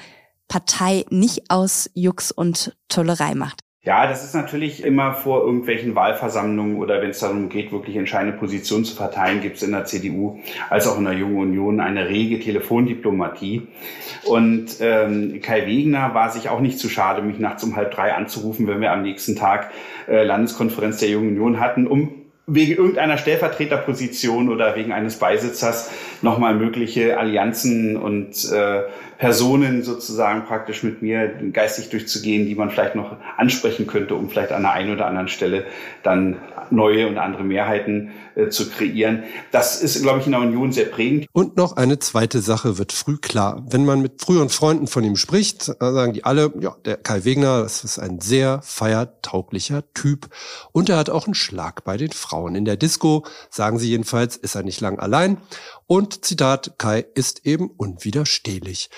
Partei 0.47 1.05
nicht 1.09 1.43
aus 1.49 1.89
Jux 1.93 2.31
und 2.31 2.75
Tollerei 2.87 3.35
macht. 3.35 3.61
Ja, 3.81 4.07
das 4.07 4.25
ist 4.25 4.35
natürlich 4.35 4.83
immer 4.83 5.13
vor 5.13 5.41
irgendwelchen 5.45 5.95
Wahlversammlungen 5.95 6.77
oder 6.77 7.01
wenn 7.01 7.11
es 7.11 7.19
darum 7.19 7.47
geht, 7.47 7.71
wirklich 7.71 7.95
entscheidende 7.95 8.37
Positionen 8.37 8.83
zu 8.83 8.93
verteilen, 8.93 9.39
gibt 9.39 9.55
es 9.55 9.63
in 9.63 9.71
der 9.71 9.85
CDU 9.85 10.37
als 10.69 10.85
auch 10.85 10.97
in 10.97 11.05
der 11.05 11.13
Jungen 11.13 11.37
Union 11.37 11.79
eine 11.79 12.09
rege 12.09 12.41
Telefondiplomatie. 12.41 13.67
Und 14.25 14.75
ähm, 14.81 15.39
Kai 15.41 15.65
Wegner 15.65 16.13
war 16.13 16.29
sich 16.29 16.49
auch 16.49 16.59
nicht 16.59 16.77
zu 16.77 16.89
schade, 16.89 17.21
mich 17.21 17.39
nachts 17.39 17.63
um 17.63 17.77
halb 17.77 17.91
drei 17.91 18.13
anzurufen, 18.13 18.67
wenn 18.67 18.81
wir 18.81 18.91
am 18.91 19.01
nächsten 19.01 19.37
Tag 19.37 19.71
äh, 20.09 20.23
Landeskonferenz 20.23 20.97
der 20.97 21.09
Jungen 21.09 21.29
Union 21.29 21.61
hatten, 21.61 21.87
um 21.87 22.11
wegen 22.47 22.73
irgendeiner 22.73 23.17
Stellvertreterposition 23.17 24.49
oder 24.49 24.75
wegen 24.75 24.91
eines 24.91 25.17
Beisitzers 25.19 25.89
nochmal 26.21 26.55
mögliche 26.55 27.17
Allianzen 27.17 27.97
und 27.97 28.51
äh, 28.51 28.83
Personen 29.19 29.83
sozusagen 29.83 30.45
praktisch 30.45 30.81
mit 30.81 31.03
mir 31.03 31.27
geistig 31.53 31.89
durchzugehen, 31.89 32.47
die 32.47 32.55
man 32.55 32.71
vielleicht 32.71 32.95
noch 32.95 33.17
ansprechen 33.37 33.85
könnte, 33.85 34.15
um 34.15 34.29
vielleicht 34.29 34.51
an 34.51 34.63
der 34.63 34.71
einen 34.71 34.93
oder 34.93 35.05
anderen 35.05 35.27
Stelle 35.27 35.65
dann 36.01 36.37
neue 36.71 37.07
und 37.07 37.17
andere 37.17 37.43
Mehrheiten 37.43 38.11
äh, 38.35 38.49
zu 38.49 38.69
kreieren. 38.69 39.23
Das 39.51 39.81
ist, 39.81 40.01
glaube 40.01 40.19
ich, 40.19 40.25
in 40.25 40.33
der 40.33 40.41
Union 40.41 40.71
sehr 40.71 40.85
prägend. 40.85 41.27
Und 41.33 41.57
noch 41.57 41.75
eine 41.77 41.99
zweite 41.99 42.41
Sache 42.41 42.77
wird 42.77 42.91
früh 42.91 43.17
klar. 43.17 43.65
Wenn 43.69 43.85
man 43.85 44.01
mit 44.01 44.21
früheren 44.21 44.49
Freunden 44.49 44.87
von 44.87 45.03
ihm 45.03 45.15
spricht, 45.15 45.67
äh, 45.67 45.73
sagen 45.79 46.13
die 46.13 46.23
alle, 46.23 46.53
ja, 46.59 46.75
der 46.85 46.97
Kai 46.97 47.25
Wegner, 47.25 47.63
das 47.63 47.83
ist 47.83 47.99
ein 47.99 48.21
sehr 48.21 48.61
feiertauglicher 48.63 49.83
Typ. 49.93 50.29
Und 50.71 50.89
er 50.89 50.97
hat 50.97 51.09
auch 51.09 51.25
einen 51.25 51.33
Schlag 51.33 51.83
bei 51.83 51.97
den 51.97 52.11
Frauen. 52.11 52.55
In 52.55 52.65
der 52.65 52.77
Disco, 52.77 53.25
sagen 53.49 53.79
sie 53.79 53.89
jedenfalls, 53.89 54.37
ist 54.37 54.55
er 54.55 54.63
nicht 54.63 54.79
lang 54.79 54.99
allein. 54.99 55.37
Und 55.87 55.99
Und 55.99 56.23
Zitat, 56.23 56.75
Kai 56.77 57.05
ist 57.13 57.45
eben 57.45 57.69
unwiderstehlich. 57.71 58.89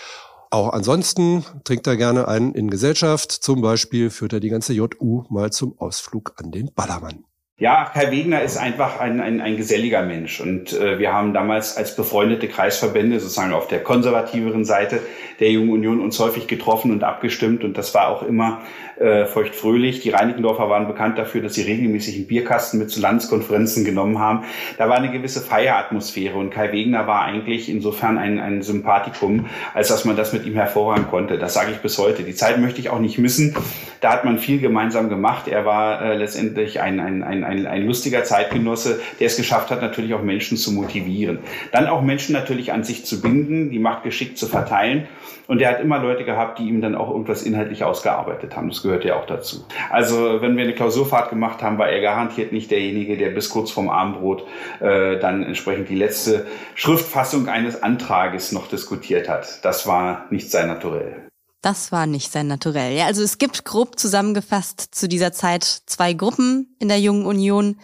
Auch 0.53 0.74
ansonsten 0.74 1.46
trinkt 1.63 1.88
er 1.88 1.96
gerne 1.96 2.27
einen 2.27 2.53
in 2.53 2.70
Gesellschaft. 2.70 3.31
Zum 3.31 3.62
Beispiel 3.62 4.10
führt 4.10 4.34
er 4.34 4.41
die 4.41 4.50
ganze 4.50 4.74
JU 4.74 5.24
mal 5.29 5.50
zum 5.53 5.79
Ausflug 5.79 6.34
an 6.36 6.51
den 6.51 6.74
Ballermann. 6.74 7.24
Ja, 7.62 7.91
Kai 7.94 8.10
Wegner 8.10 8.41
ist 8.41 8.58
einfach 8.58 9.00
ein, 9.00 9.22
ein, 9.22 9.39
ein 9.39 9.56
geselliger 9.56 10.01
Mensch. 10.01 10.41
Und 10.41 10.74
äh, 10.74 10.98
wir 10.98 11.13
haben 11.13 11.32
damals 11.32 11.77
als 11.77 11.96
befreundete 11.96 12.48
Kreisverbände 12.48 13.20
sozusagen 13.20 13.53
auf 13.53 13.68
der 13.68 13.84
konservativeren 13.84 14.65
Seite 14.65 15.00
der 15.39 15.51
Jungen 15.51 15.70
Union 15.70 16.00
uns 16.00 16.20
häufig 16.20 16.48
getroffen 16.48 16.91
und 16.91 17.03
abgestimmt. 17.03 17.63
Und 17.63 17.77
das 17.77 17.94
war 17.94 18.08
auch 18.08 18.24
immer 18.24 18.62
äh, 19.00 19.25
feuchtfröhlich. 19.25 20.00
Die 20.00 20.10
Reinickendorfer 20.10 20.72
waren 20.72 20.88
bekannt 20.88 21.20
dafür, 21.20 21.44
dass 21.44 21.53
sie 21.53 21.62
regelmäßig 21.62 22.15
einen 22.15 22.25
Bierkasten 22.25 22.80
mit 22.80 22.89
zu 22.89 23.00
Landeskonferenzen 23.00 23.86
genommen 23.86 24.18
haben. 24.18 24.44
Da 24.80 24.89
war 24.89 24.96
eine 24.96 25.12
gewisse 25.12 25.39
Feieratmosphäre. 25.39 26.39
Und 26.39 26.50
Kai 26.50 26.72
Wegner 26.72 27.06
war 27.06 27.22
eigentlich 27.22 27.70
insofern 27.70 28.18
ein, 28.18 28.39
ein 28.39 28.63
Sympathikum, 28.63 29.46
als 29.75 29.89
dass 29.89 30.03
man 30.03 30.15
das 30.15 30.34
mit 30.34 30.48
ihm 30.48 30.56
hervorragen 30.56 31.06
konnte. 31.12 31.38
Das 31.38 31.53
sage 31.53 31.70
ich 31.74 31.77
bis 31.77 32.00
heute. 32.00 32.24
Die 32.24 32.34
Zeit 32.34 32.58
möchte 32.58 32.80
ich 32.80 32.89
auch 32.89 32.98
nicht 32.98 33.20
missen. 33.20 33.56
Da 34.01 34.12
hat 34.12 34.25
man 34.25 34.39
viel 34.39 34.60
gemeinsam 34.60 35.10
gemacht. 35.10 35.48
Er 35.48 35.65
war 35.65 36.01
äh, 36.01 36.15
letztendlich 36.15 36.81
ein, 36.81 37.00
ein, 37.00 37.24
ein 37.24 37.43
ein, 37.43 37.67
ein 37.67 37.86
lustiger 37.86 38.24
Zeitgenosse, 38.24 39.00
der 39.20 39.27
es 39.27 39.38
geschafft 39.38 39.72
hat, 39.72 39.81
natürlich 39.81 40.13
auch 40.13 40.24
Menschen 40.24 40.58
zu 40.58 40.72
motivieren. 40.72 41.39
Dann 41.72 41.88
auch 41.88 42.01
Menschen 42.01 42.34
natürlich 42.34 42.74
an 42.74 42.84
sich 42.84 43.05
zu 43.05 43.22
binden, 43.22 43.70
die 43.70 43.79
Macht 43.79 44.03
geschickt 44.03 44.38
zu 44.38 44.48
verteilen. 44.48 45.08
Und 45.48 45.62
er 45.62 45.70
hat 45.70 45.81
immer 45.81 46.00
Leute 46.00 46.24
gehabt, 46.24 46.60
die 46.60 46.67
ihm 46.67 46.81
dann 46.81 46.96
auch 46.96 47.10
irgendwas 47.10 47.43
inhaltlich 47.43 47.84
ausgearbeitet 47.84 48.55
haben. 48.55 48.70
Das 48.70 48.84
gehört 48.84 49.03
ja 49.05 49.15
auch 49.15 49.25
dazu. 49.25 49.65
Also 49.89 50.41
wenn 50.41 50.55
wir 50.55 50.63
eine 50.63 50.74
Klausurfahrt 50.74 51.29
gemacht 51.29 51.62
haben, 51.62 51.77
war 51.77 51.89
er 51.89 52.01
garantiert 52.01 52.53
nicht 52.53 52.72
derjenige, 52.72 53.17
der 53.17 53.29
bis 53.29 53.50
kurz 53.50 53.70
vorm 53.72 53.89
Abendbrot 53.89 54.46
äh, 54.79 55.20
dann 55.20 55.43
entsprechend 55.43 55.89
die 55.89 55.96
letzte 55.96 56.46
Schriftfassung 56.75 57.50
eines 57.50 57.84
Antrages 57.84 58.51
noch 58.51 58.67
diskutiert 58.67 59.27
hat. 59.29 59.63
Das 59.63 59.86
war 59.88 60.25
nicht 60.29 60.50
sein 60.50 60.67
Naturell. 60.67 61.31
Das 61.62 61.91
war 61.91 62.08
nicht 62.08 62.32
sein 62.32 62.48
Naturell. 62.48 62.98
Ja, 62.98 63.06
also 63.06 63.22
es 63.22 63.38
gibt 63.38 63.65
grob 63.65 64.00
zusammengefasst 64.00 64.82
zu 64.91 65.08
dieser 65.08 65.32
Zeit 65.32 65.63
zwei 65.86 66.13
Gruppen 66.13 66.75
in 66.80 66.88
der 66.88 67.00
Jungen 67.00 67.25
Union. 67.25 67.77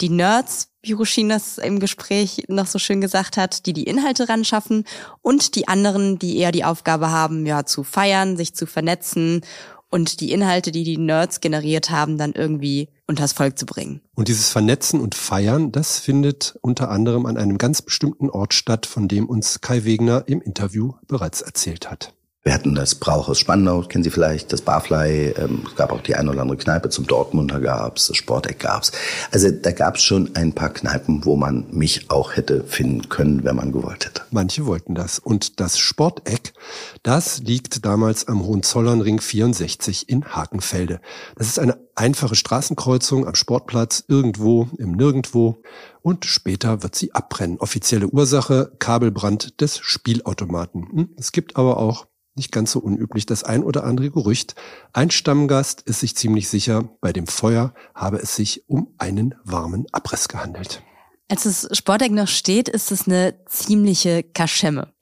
Die 0.00 0.08
Nerds, 0.08 0.68
wie 0.80 0.92
Ruschinas 0.92 1.58
im 1.58 1.78
Gespräch 1.78 2.44
noch 2.48 2.66
so 2.66 2.78
schön 2.78 3.02
gesagt 3.02 3.36
hat, 3.36 3.66
die 3.66 3.74
die 3.74 3.82
Inhalte 3.82 4.28
ran 4.28 4.44
schaffen 4.44 4.84
und 5.20 5.56
die 5.56 5.68
anderen, 5.68 6.18
die 6.18 6.38
eher 6.38 6.52
die 6.52 6.64
Aufgabe 6.64 7.10
haben, 7.10 7.44
ja, 7.44 7.66
zu 7.66 7.84
feiern, 7.84 8.36
sich 8.38 8.54
zu 8.54 8.64
vernetzen 8.64 9.42
und 9.90 10.20
die 10.20 10.32
Inhalte, 10.32 10.72
die 10.72 10.84
die 10.84 10.98
Nerds 10.98 11.40
generiert 11.40 11.90
haben, 11.90 12.16
dann 12.16 12.32
irgendwie 12.32 12.88
unters 13.06 13.32
Volk 13.32 13.58
zu 13.58 13.66
bringen. 13.66 14.00
Und 14.14 14.28
dieses 14.28 14.48
Vernetzen 14.48 15.00
und 15.00 15.14
Feiern, 15.14 15.72
das 15.72 15.98
findet 15.98 16.58
unter 16.62 16.90
anderem 16.90 17.26
an 17.26 17.36
einem 17.36 17.58
ganz 17.58 17.82
bestimmten 17.82 18.30
Ort 18.30 18.54
statt, 18.54 18.86
von 18.86 19.08
dem 19.08 19.26
uns 19.26 19.60
Kai 19.60 19.84
Wegner 19.84 20.24
im 20.26 20.40
Interview 20.40 20.94
bereits 21.06 21.40
erzählt 21.40 21.90
hat. 21.90 22.14
Wir 22.48 22.54
hatten 22.54 22.74
das 22.74 22.94
Brauch 22.94 23.28
aus 23.28 23.38
Spandau, 23.38 23.82
kennen 23.82 24.02
Sie 24.02 24.08
vielleicht, 24.08 24.54
das 24.54 24.62
Barfly, 24.62 25.34
ähm, 25.36 25.64
es 25.66 25.76
gab 25.76 25.92
auch 25.92 26.00
die 26.00 26.14
eine 26.14 26.30
oder 26.30 26.40
andere 26.40 26.56
Kneipe, 26.56 26.88
zum 26.88 27.06
Dortmunder 27.06 27.60
gab's, 27.60 28.06
das 28.06 28.16
Sporteck 28.16 28.58
gab's. 28.58 28.90
Also 29.30 29.50
da 29.50 29.70
gab's 29.70 30.02
schon 30.02 30.34
ein 30.34 30.54
paar 30.54 30.70
Kneipen, 30.70 31.26
wo 31.26 31.36
man 31.36 31.66
mich 31.70 32.10
auch 32.10 32.36
hätte 32.36 32.64
finden 32.64 33.10
können, 33.10 33.44
wenn 33.44 33.54
man 33.54 33.70
gewollt 33.70 34.06
hätte. 34.06 34.22
Manche 34.30 34.64
wollten 34.64 34.94
das. 34.94 35.18
Und 35.18 35.60
das 35.60 35.78
Sporteck, 35.78 36.54
das 37.02 37.40
liegt 37.40 37.84
damals 37.84 38.28
am 38.28 38.42
Hohenzollernring 38.46 39.20
64 39.20 40.08
in 40.08 40.34
Hakenfelde. 40.34 41.02
Das 41.36 41.48
ist 41.48 41.58
eine 41.58 41.76
einfache 41.96 42.34
Straßenkreuzung 42.34 43.26
am 43.26 43.34
Sportplatz 43.34 44.04
irgendwo 44.08 44.68
im 44.78 44.92
Nirgendwo 44.92 45.60
und 46.00 46.24
später 46.24 46.82
wird 46.82 46.94
sie 46.94 47.14
abbrennen. 47.14 47.58
Offizielle 47.58 48.08
Ursache 48.08 48.72
Kabelbrand 48.78 49.60
des 49.60 49.80
Spielautomaten. 49.80 50.88
Hm, 50.90 51.08
es 51.18 51.32
gibt 51.32 51.56
aber 51.56 51.76
auch 51.76 52.06
nicht 52.38 52.52
ganz 52.52 52.72
so 52.72 52.78
unüblich 52.78 53.26
das 53.26 53.44
ein 53.44 53.62
oder 53.62 53.84
andere 53.84 54.10
Gerücht. 54.10 54.54
Ein 54.92 55.10
Stammgast 55.10 55.82
ist 55.82 56.00
sich 56.00 56.16
ziemlich 56.16 56.48
sicher, 56.48 56.88
bei 57.00 57.12
dem 57.12 57.26
Feuer 57.26 57.74
habe 57.94 58.18
es 58.18 58.34
sich 58.34 58.64
um 58.68 58.94
einen 58.98 59.34
warmen 59.44 59.86
Abriss 59.92 60.28
gehandelt. 60.28 60.82
Als 61.30 61.42
das 61.42 61.68
Sporteck 61.76 62.10
noch 62.10 62.26
steht, 62.26 62.70
ist 62.70 62.90
es 62.90 63.06
eine 63.06 63.34
ziemliche 63.44 64.22
Kaschemme. 64.22 64.94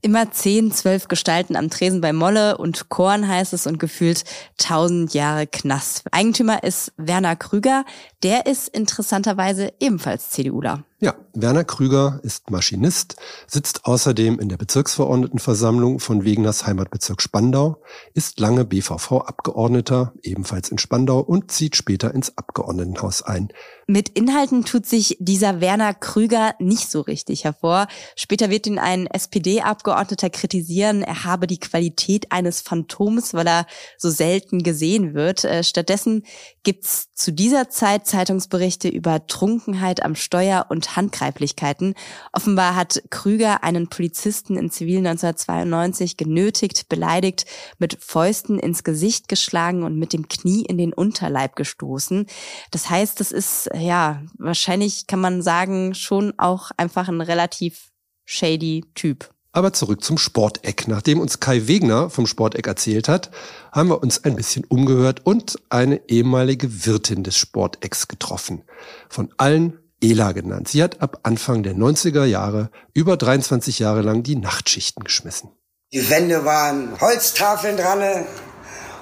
Immer 0.00 0.30
zehn, 0.30 0.72
zwölf 0.72 1.08
Gestalten 1.08 1.56
am 1.56 1.68
Tresen 1.68 2.00
bei 2.00 2.14
Molle 2.14 2.56
und 2.56 2.88
Korn 2.88 3.28
heißt 3.28 3.52
es 3.52 3.66
und 3.66 3.78
gefühlt 3.78 4.24
tausend 4.56 5.12
Jahre 5.12 5.46
Knast. 5.46 6.04
Eigentümer 6.10 6.62
ist 6.62 6.94
Werner 6.96 7.36
Krüger. 7.36 7.84
Der 8.22 8.46
ist 8.46 8.68
interessanterweise 8.68 9.74
ebenfalls 9.78 10.30
CDUler. 10.30 10.84
Ja, 11.00 11.16
Werner 11.34 11.64
Krüger 11.64 12.20
ist 12.22 12.50
Maschinist, 12.50 13.16
sitzt 13.48 13.84
außerdem 13.84 14.38
in 14.38 14.48
der 14.48 14.56
Bezirksverordnetenversammlung 14.56 15.98
von 15.98 16.24
Wegeners 16.24 16.66
Heimatbezirk 16.66 17.20
Spandau, 17.20 17.82
ist 18.14 18.38
lange 18.38 18.64
BVV-Abgeordneter, 18.64 20.12
ebenfalls 20.22 20.70
in 20.70 20.78
Spandau 20.78 21.18
und 21.18 21.50
zieht 21.50 21.74
später 21.74 22.14
ins 22.14 22.38
Abgeordnetenhaus 22.38 23.22
ein. 23.22 23.48
Mit 23.86 24.08
Inhalten 24.10 24.64
tut 24.64 24.86
sich 24.86 25.16
dieser 25.18 25.60
Werner 25.60 25.92
Krüger 25.92 26.54
nicht 26.58 26.90
so 26.90 27.00
richtig 27.00 27.44
hervor. 27.44 27.88
Später 28.16 28.48
wird 28.48 28.66
ihn 28.66 28.78
ein 28.78 29.06
SPD-Abgeordneter 29.06 30.30
kritisieren, 30.30 31.02
er 31.02 31.24
habe 31.24 31.46
die 31.46 31.58
Qualität 31.60 32.30
eines 32.30 32.60
Phantoms, 32.60 33.34
weil 33.34 33.48
er 33.48 33.66
so 33.98 34.08
selten 34.10 34.62
gesehen 34.62 35.12
wird. 35.12 35.44
Äh, 35.44 35.64
stattdessen 35.64 36.24
gibt's 36.62 37.12
zu 37.12 37.32
dieser 37.32 37.68
Zeit 37.68 38.06
Zeitungsberichte 38.06 38.88
über 38.88 39.26
Trunkenheit 39.26 40.02
am 40.02 40.14
Steuer 40.14 40.66
und 40.70 40.83
Handgreiflichkeiten. 40.96 41.94
Offenbar 42.32 42.74
hat 42.76 43.02
Krüger 43.10 43.64
einen 43.64 43.88
Polizisten 43.88 44.56
in 44.56 44.70
Zivil 44.70 44.98
1992 44.98 46.16
genötigt, 46.16 46.88
beleidigt, 46.88 47.46
mit 47.78 47.98
Fäusten 48.00 48.58
ins 48.58 48.84
Gesicht 48.84 49.28
geschlagen 49.28 49.82
und 49.82 49.98
mit 49.98 50.12
dem 50.12 50.28
Knie 50.28 50.64
in 50.64 50.78
den 50.78 50.92
Unterleib 50.92 51.56
gestoßen. 51.56 52.26
Das 52.70 52.90
heißt, 52.90 53.20
das 53.20 53.32
ist, 53.32 53.70
ja, 53.74 54.22
wahrscheinlich 54.38 55.06
kann 55.06 55.20
man 55.20 55.42
sagen, 55.42 55.94
schon 55.94 56.34
auch 56.38 56.70
einfach 56.76 57.08
ein 57.08 57.20
relativ 57.20 57.90
shady 58.24 58.84
Typ. 58.94 59.30
Aber 59.54 59.72
zurück 59.72 60.02
zum 60.02 60.18
Sporteck. 60.18 60.88
Nachdem 60.88 61.20
uns 61.20 61.38
Kai 61.38 61.68
Wegner 61.68 62.10
vom 62.10 62.26
Sporteck 62.26 62.66
erzählt 62.66 63.08
hat, 63.08 63.30
haben 63.70 63.88
wir 63.88 64.02
uns 64.02 64.24
ein 64.24 64.34
bisschen 64.34 64.64
umgehört 64.64 65.24
und 65.24 65.60
eine 65.70 66.00
ehemalige 66.08 66.86
Wirtin 66.86 67.22
des 67.22 67.36
Sportecks 67.36 68.08
getroffen. 68.08 68.62
Von 69.08 69.32
allen 69.36 69.78
Ela 70.04 70.32
genannt. 70.32 70.68
Sie 70.68 70.82
hat 70.82 71.00
ab 71.00 71.20
Anfang 71.22 71.62
der 71.62 71.74
90er 71.74 72.24
Jahre 72.24 72.70
über 72.92 73.16
23 73.16 73.78
Jahre 73.78 74.02
lang 74.02 74.22
die 74.22 74.36
Nachtschichten 74.36 75.02
geschmissen. 75.02 75.50
Die 75.92 76.10
Wände 76.10 76.44
waren 76.44 77.00
Holztafeln 77.00 77.76
dran, 77.76 78.26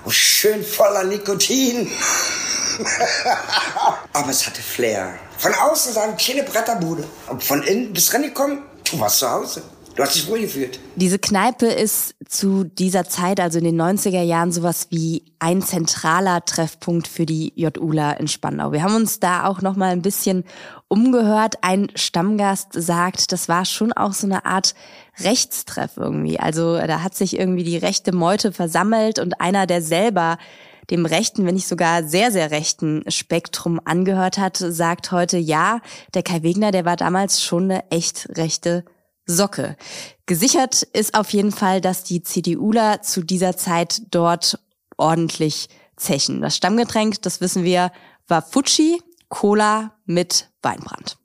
schön 0.09 0.62
voller 0.62 1.05
Nikotin. 1.05 1.91
Aber 4.12 4.31
es 4.31 4.47
hatte 4.47 4.62
Flair. 4.62 5.15
Von 5.38 5.53
außen 5.55 5.93
sah 5.93 6.05
eine 6.05 6.17
kleine 6.17 6.45
Bretterbude. 6.45 7.05
Und 7.29 7.43
von 7.43 7.62
innen 7.62 7.93
bist 7.93 8.15
reingekommen, 8.15 8.62
du 8.91 9.01
warst 9.01 9.19
zu 9.19 9.29
Hause. 9.29 9.62
Du 9.94 10.02
hast 10.02 10.14
dich 10.14 10.26
wohl 10.26 10.40
gefühlt. 10.40 10.81
Diese 10.96 11.18
Kneipe 11.18 11.66
ist 11.66 12.14
zu 12.26 12.64
dieser 12.64 13.05
Zeit, 13.05 13.40
also 13.40 13.59
in 13.59 13.64
den 13.64 13.81
90er 13.81 14.22
Jahren, 14.22 14.50
sowas 14.50 14.87
wie 14.88 15.22
ein 15.38 15.61
zentraler 15.61 16.46
Treffpunkt 16.46 17.07
für 17.07 17.26
die 17.26 17.52
JULA 17.57 18.12
in 18.12 18.26
Spandau. 18.26 18.72
Wir 18.72 18.83
haben 18.83 18.94
uns 18.94 19.20
da 19.20 19.46
auch 19.46 19.61
noch 19.61 19.76
mal 19.76 19.90
ein 19.90 20.00
bisschen 20.00 20.44
umgehört. 20.88 21.57
Ein 21.61 21.88
Stammgast 21.94 22.68
sagt, 22.72 23.33
das 23.33 23.50
war 23.50 23.66
schon 23.66 23.92
auch 23.92 24.14
so 24.14 24.26
eine 24.26 24.46
Art 24.46 24.74
Rechtstreff 25.20 25.98
irgendwie. 25.98 26.40
Also 26.40 26.78
da 26.78 27.02
hat 27.02 27.14
sich 27.14 27.38
irgendwie 27.38 27.64
die 27.64 27.76
rechte 27.76 28.12
Meute 28.12 28.50
versammelt 28.52 29.18
und 29.18 29.42
einer, 29.42 29.66
der 29.66 29.83
selber 29.83 30.38
dem 30.90 31.05
rechten, 31.05 31.44
wenn 31.44 31.55
nicht 31.55 31.68
sogar 31.68 32.05
sehr, 32.05 32.33
sehr 32.33 32.50
rechten 32.50 33.05
Spektrum 33.09 33.78
angehört 33.85 34.38
hat, 34.38 34.57
sagt 34.57 35.12
heute, 35.12 35.37
ja, 35.37 35.81
der 36.14 36.22
Kai 36.22 36.42
Wegner, 36.42 36.70
der 36.70 36.87
war 36.87 36.96
damals 36.96 37.42
schon 37.42 37.64
eine 37.64 37.90
echt 37.90 38.28
rechte 38.37 38.85
Socke. 39.27 39.77
Gesichert 40.27 40.83
ist 40.83 41.15
auf 41.15 41.31
jeden 41.31 41.53
Fall, 41.53 41.81
dass 41.81 42.05
die 42.05 42.23
CDUler 42.23 43.03
zu 43.03 43.23
dieser 43.23 43.57
Zeit 43.57 44.03
dort 44.11 44.59
ordentlich 44.97 45.69
zechen. 45.97 46.41
Das 46.43 46.57
Stammgetränk, 46.57 47.23
das 47.23 47.41
wissen 47.41 47.65
wir, 47.65 47.93
war 48.29 48.43
Fuji, 48.43 49.03
Cola 49.29 49.93
mit 50.05 50.51
Weinbrand. 50.63 51.17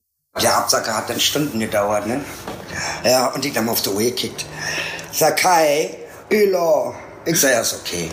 Der 0.42 0.58
Absacker 0.58 0.96
hat 0.96 1.10
dann 1.10 1.20
Stunden 1.20 1.60
gedauert, 1.60 2.06
ne? 2.06 2.24
Ja, 3.04 3.28
und 3.28 3.44
ich 3.44 3.54
dann 3.54 3.68
auf 3.70 3.82
die 3.82 3.90
Uhr 3.90 4.02
gekickt. 4.02 4.46
Sag, 5.12 5.38
Kai, 5.38 5.98
Ölo. 6.32 6.94
Ich 7.26 7.40
sag, 7.40 7.52
ja, 7.52 7.62
ist 7.62 7.74
okay. 7.74 8.10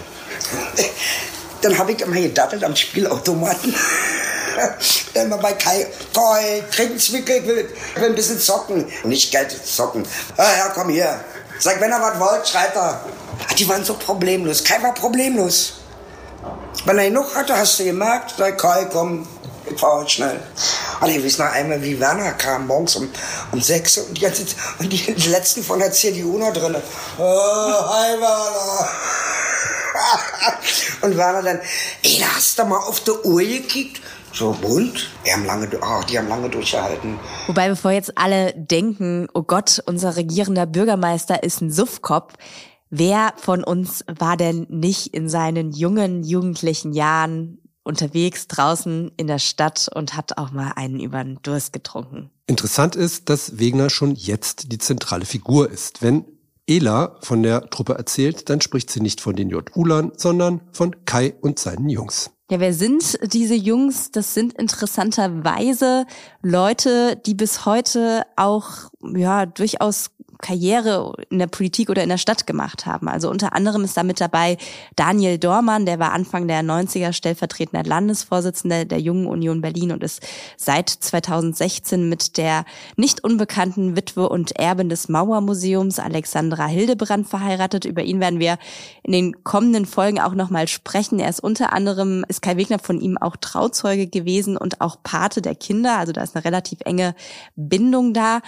Dann 1.61 1.79
habe 1.79 1.93
ich 1.93 2.01
immer 2.01 2.17
gedattelt 2.17 2.65
am 2.65 2.77
Spielautomaten. 2.77 3.75
Immer 5.15 5.39
bei 5.39 5.53
Kai, 5.53 5.87
Trinkzwickel, 6.73 7.37
ich 7.37 7.47
will, 7.47 7.71
will 7.95 8.05
ein 8.05 8.15
bisschen 8.15 8.39
zocken. 8.39 8.91
Nicht 9.05 9.31
Geld 9.31 9.53
zocken. 9.65 10.05
Ja, 10.37 10.45
ja, 10.45 10.69
komm 10.75 10.89
hier. 10.89 11.21
Sag, 11.59 11.81
wenn 11.81 11.93
er 11.93 12.01
was 12.01 12.19
wollt, 12.19 12.49
schreit 12.49 12.75
er. 12.75 13.01
Ach, 13.49 13.53
die 13.55 13.69
waren 13.69 13.85
so 13.85 13.95
problemlos. 13.95 14.65
Kai 14.65 14.83
war 14.83 14.93
problemlos. 14.93 15.75
Wenn 16.85 16.99
er 16.99 17.05
genug 17.05 17.35
hatte, 17.35 17.57
hast 17.57 17.79
du 17.79 17.85
gemerkt, 17.85 18.35
sag 18.37 18.59
Kai, 18.59 18.87
komm, 18.93 19.27
ich 19.71 19.79
fahre 19.79 20.01
heute 20.01 20.11
schnell. 20.11 20.41
Und 21.01 21.09
ich 21.09 21.25
weiß 21.25 21.39
noch 21.39 21.53
einmal, 21.53 21.81
wie 21.83 21.99
Werner 21.99 22.33
kam, 22.33 22.67
morgens 22.67 22.97
um, 22.97 23.09
um 23.53 23.61
sechs 23.61 23.99
und 23.99 24.21
die, 24.21 24.27
und 24.27 24.93
die, 24.93 25.15
die 25.15 25.29
letzten 25.29 25.63
von 25.63 25.79
der 25.79 25.93
CDU 25.93 26.39
noch 26.39 26.53
drin. 26.53 26.77
Oh, 27.19 27.23
hi 27.23 28.21
Werner. 28.21 28.89
und 31.03 31.17
Werner 31.17 31.43
dann, 31.43 31.61
ey, 32.03 32.19
da 32.19 32.27
hast 32.37 32.59
du 32.59 32.65
mal 32.65 32.79
auf 32.79 33.01
die 33.01 33.11
Uhr 33.11 33.43
gekickt? 33.43 34.01
So 34.35 34.53
bunt. 34.61 35.11
Die 35.25 35.33
haben 35.33 35.47
lange, 35.47 35.69
oh, 35.81 36.03
die 36.11 36.19
haben 36.19 36.27
lange 36.27 36.51
durchgehalten. 36.51 37.21
Wobei, 37.47 37.69
bevor 37.69 37.93
jetzt 37.93 38.19
alle 38.19 38.53
denken, 38.53 39.29
oh 39.33 39.45
Gott, 39.45 39.81
unser 39.87 40.17
regierender 40.17 40.67
Bürgermeister 40.67 41.45
ist 41.45 41.61
ein 41.61 41.71
Suffkopf, 41.71 42.35
wer 42.91 43.33
von 43.37 43.63
uns 43.63 44.05
war 44.07 44.37
denn 44.37 44.67
nicht 44.69 45.15
in 45.15 45.29
seinen 45.29 45.71
jungen, 45.71 46.25
jugendlichen 46.25 46.93
Jahren 46.93 47.59
unterwegs 47.85 48.49
draußen 48.49 49.13
in 49.17 49.29
der 49.29 49.39
Stadt 49.39 49.89
und 49.95 50.17
hat 50.17 50.37
auch 50.37 50.51
mal 50.51 50.73
einen 50.75 50.99
über 50.99 51.23
den 51.23 51.39
Durst 51.43 51.73
getrunken? 51.73 52.31
Interessant 52.49 52.97
ist, 52.97 53.29
dass 53.29 53.61
Wegner 53.61 53.89
schon 53.89 54.17
jetzt 54.17 54.73
die 54.73 54.79
zentrale 54.79 55.27
Figur 55.27 55.71
ist. 55.71 56.03
Wenn 56.03 56.25
Ela 56.67 57.17
von 57.21 57.43
der 57.43 57.69
Truppe 57.71 57.95
erzählt, 57.95 58.49
dann 58.49 58.61
spricht 58.61 58.91
sie 58.91 59.01
nicht 59.01 59.21
von 59.21 59.37
den 59.37 59.51
JUlern, 59.51 60.13
sondern 60.17 60.61
von 60.73 61.05
Kai 61.05 61.35
und 61.41 61.59
seinen 61.59 61.89
Jungs. 61.89 62.31
Ja, 62.51 62.61
wer 62.61 62.75
sind 62.75 63.19
diese 63.33 63.55
Jungs? 63.55 64.11
Das 64.11 64.35
sind 64.35 64.53
interessanterweise 64.55 66.05
Leute, 66.43 67.17
die 67.25 67.35
bis 67.35 67.65
heute 67.65 68.25
auch 68.37 68.91
ja 69.15 69.47
durchaus 69.47 70.11
Karriere 70.39 71.13
in 71.31 71.39
der 71.39 71.47
Politik 71.47 71.91
oder 71.91 72.03
in 72.03 72.09
der 72.09 72.19
Stadt 72.19 72.47
gemacht 72.47 72.87
haben. 72.87 73.09
Also 73.09 73.31
unter 73.31 73.55
anderem 73.55 73.85
ist 73.85 73.97
da 73.97 74.03
mit 74.03 74.21
dabei 74.21 74.57
Daniel 74.97 75.39
Dormann, 75.39 75.87
der 75.87 75.99
war 75.99 76.13
Anfang 76.13 76.49
der 76.49 76.63
90er 76.63 77.13
stellvertretender 77.13 77.85
Landesvorsitzender 77.85 78.85
der 78.85 79.01
Jungen 79.01 79.27
Union 79.27 79.61
Berlin 79.61 79.93
und 79.93 80.03
ist 80.03 80.23
seit 80.57 80.89
2016 80.89 82.09
mit 82.09 82.37
der 82.37 82.65
nicht 82.97 83.23
unbekannten 83.23 83.97
Witwe 83.97 84.29
und 84.29 84.59
Erbin 84.59 84.89
des 84.89 85.09
Mauermuseums 85.09 85.99
Alexandra 85.99 86.67
Hildebrand 86.67 87.29
verheiratet. 87.29 87.85
Über 87.85 88.03
ihn 88.03 88.21
werden 88.21 88.41
wir 88.41 88.59
in 89.03 89.13
den 89.13 89.45
kommenden 89.45 89.87
Folgen 89.87 90.21
auch 90.21 90.35
nochmal 90.35 90.69
sprechen. 90.69 91.21
Er 91.21 91.29
ist 91.29 91.41
unter 91.41 91.73
anderem, 91.73 92.25
ist 92.29 92.43
Kai 92.43 92.57
Wegner 92.57 92.79
von 92.79 93.01
ihm 93.01 93.19
auch 93.19 93.37
Trauzeuge 93.37 94.07
gewesen 94.07 94.57
und 94.57 94.81
auch 94.81 94.97
Pate 95.03 95.43
der 95.43 95.55
Kinder. 95.55 95.99
Also 95.99 96.13
da 96.13 96.23
ist 96.23 96.35
eine 96.35 96.45
relativ 96.45 96.81
enge 96.85 97.15
Bindung 97.57 98.13
da. 98.13 98.41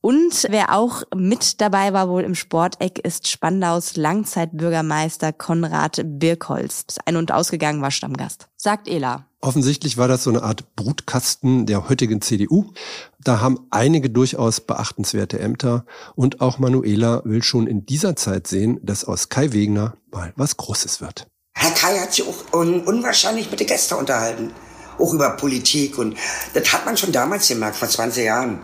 Und 0.00 0.46
wer 0.48 0.76
auch 0.76 1.02
mit 1.14 1.60
dabei 1.60 1.92
war 1.92 2.08
wohl 2.08 2.22
im 2.22 2.36
Sporteck 2.36 3.00
ist 3.00 3.26
Spandaus 3.26 3.96
Langzeitbürgermeister 3.96 5.32
Konrad 5.32 6.00
Birkholz. 6.04 6.84
Ein- 7.04 7.16
und 7.16 7.32
ausgegangen 7.32 7.82
war 7.82 7.90
Stammgast. 7.90 8.48
Sagt 8.56 8.86
Ela. 8.86 9.26
Offensichtlich 9.40 9.96
war 9.96 10.06
das 10.08 10.24
so 10.24 10.30
eine 10.30 10.42
Art 10.42 10.74
Brutkasten 10.76 11.66
der 11.66 11.88
heutigen 11.88 12.20
CDU. 12.20 12.72
Da 13.20 13.40
haben 13.40 13.66
einige 13.70 14.10
durchaus 14.10 14.60
beachtenswerte 14.60 15.40
Ämter 15.40 15.84
und 16.14 16.40
auch 16.40 16.58
Manuela 16.58 17.22
will 17.24 17.42
schon 17.42 17.66
in 17.66 17.84
dieser 17.84 18.14
Zeit 18.14 18.46
sehen, 18.46 18.80
dass 18.82 19.04
aus 19.04 19.28
Kai 19.28 19.52
Wegner 19.52 19.96
mal 20.12 20.32
was 20.36 20.56
Großes 20.56 21.00
wird. 21.00 21.26
Herr 21.54 21.72
Kai 21.72 21.98
hat 21.98 22.14
sich 22.14 22.24
auch 22.24 22.52
un 22.52 22.82
unwahrscheinlich 22.82 23.50
mit 23.50 23.58
den 23.58 23.66
Gästen 23.66 23.94
unterhalten. 23.94 24.52
Auch 24.98 25.12
über 25.12 25.30
Politik 25.30 25.98
und 25.98 26.16
das 26.54 26.72
hat 26.72 26.84
man 26.84 26.96
schon 26.96 27.12
damals 27.12 27.46
gemerkt, 27.46 27.76
vor 27.76 27.88
20 27.88 28.24
Jahren 28.24 28.60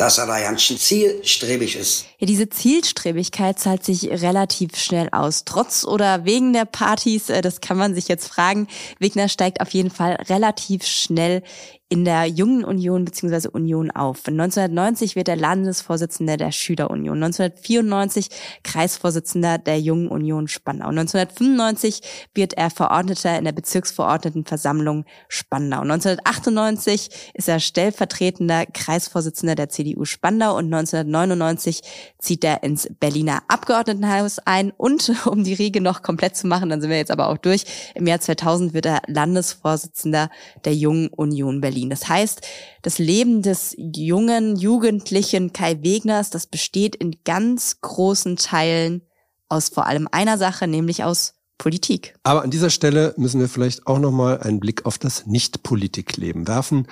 dass 0.00 0.16
er 0.16 0.26
da 0.26 0.40
ganz 0.40 0.62
schön 0.62 0.78
zielstrebig 0.78 1.76
ist. 1.76 2.06
Ja, 2.16 2.26
diese 2.26 2.48
Zielstrebigkeit 2.48 3.58
zahlt 3.58 3.84
sich 3.84 4.08
relativ 4.08 4.76
schnell 4.76 5.10
aus. 5.12 5.44
Trotz 5.44 5.84
oder 5.84 6.24
wegen 6.24 6.54
der 6.54 6.64
Partys, 6.64 7.28
äh, 7.28 7.42
das 7.42 7.60
kann 7.60 7.76
man 7.76 7.94
sich 7.94 8.08
jetzt 8.08 8.26
fragen. 8.26 8.66
Wegner 8.98 9.28
steigt 9.28 9.60
auf 9.60 9.68
jeden 9.74 9.90
Fall 9.90 10.12
relativ 10.30 10.86
schnell 10.86 11.42
in 11.92 12.04
der 12.04 12.26
Jungen 12.26 12.64
Union 12.64 13.04
bzw. 13.04 13.48
Union 13.48 13.90
auf. 13.90 14.28
1990 14.28 15.16
wird 15.16 15.28
er 15.28 15.34
Landesvorsitzender 15.34 16.36
der 16.36 16.52
Schülerunion, 16.52 17.20
1994 17.20 18.28
Kreisvorsitzender 18.62 19.58
der 19.58 19.80
Jungen 19.80 20.06
Union 20.06 20.46
Spandau, 20.46 20.86
1995 20.86 22.00
wird 22.32 22.54
er 22.54 22.70
Verordneter 22.70 23.36
in 23.36 23.44
der 23.44 23.50
Bezirksverordnetenversammlung 23.52 25.04
Spandau, 25.28 25.80
1998 25.80 27.10
ist 27.34 27.48
er 27.48 27.58
stellvertretender 27.58 28.66
Kreisvorsitzender 28.66 29.56
der 29.56 29.68
CDU 29.68 30.04
Spandau 30.04 30.56
und 30.56 30.72
1999 30.72 31.82
zieht 32.20 32.44
er 32.44 32.62
ins 32.62 32.88
Berliner 33.00 33.42
Abgeordnetenhaus 33.48 34.38
ein 34.38 34.70
und 34.70 35.12
um 35.26 35.42
die 35.42 35.54
Riege 35.54 35.80
noch 35.80 36.02
komplett 36.02 36.36
zu 36.36 36.46
machen, 36.46 36.68
dann 36.70 36.80
sind 36.80 36.90
wir 36.90 36.98
jetzt 36.98 37.10
aber 37.10 37.30
auch 37.30 37.38
durch, 37.38 37.64
im 37.96 38.06
Jahr 38.06 38.20
2000 38.20 38.74
wird 38.74 38.86
er 38.86 39.02
Landesvorsitzender 39.08 40.30
der 40.64 40.74
Jungen 40.76 41.08
Union 41.08 41.60
Berlin. 41.60 41.79
Berlin. 41.80 41.90
Das 41.90 42.08
heißt, 42.08 42.42
das 42.82 42.98
Leben 42.98 43.42
des 43.42 43.74
jungen, 43.78 44.56
jugendlichen 44.56 45.52
Kai 45.52 45.82
Wegners, 45.82 46.30
das 46.30 46.46
besteht 46.46 46.96
in 46.96 47.16
ganz 47.24 47.80
großen 47.80 48.36
Teilen 48.36 49.02
aus 49.48 49.68
vor 49.68 49.86
allem 49.86 50.08
einer 50.12 50.38
Sache, 50.38 50.66
nämlich 50.66 51.02
aus 51.02 51.34
Politik. 51.58 52.14
Aber 52.22 52.42
an 52.42 52.50
dieser 52.50 52.70
Stelle 52.70 53.14
müssen 53.16 53.40
wir 53.40 53.48
vielleicht 53.48 53.86
auch 53.86 53.98
noch 53.98 54.12
mal 54.12 54.38
einen 54.40 54.60
Blick 54.60 54.86
auf 54.86 54.98
das 54.98 55.26
Nicht-Politikleben 55.26 56.46
werfen. 56.46 56.86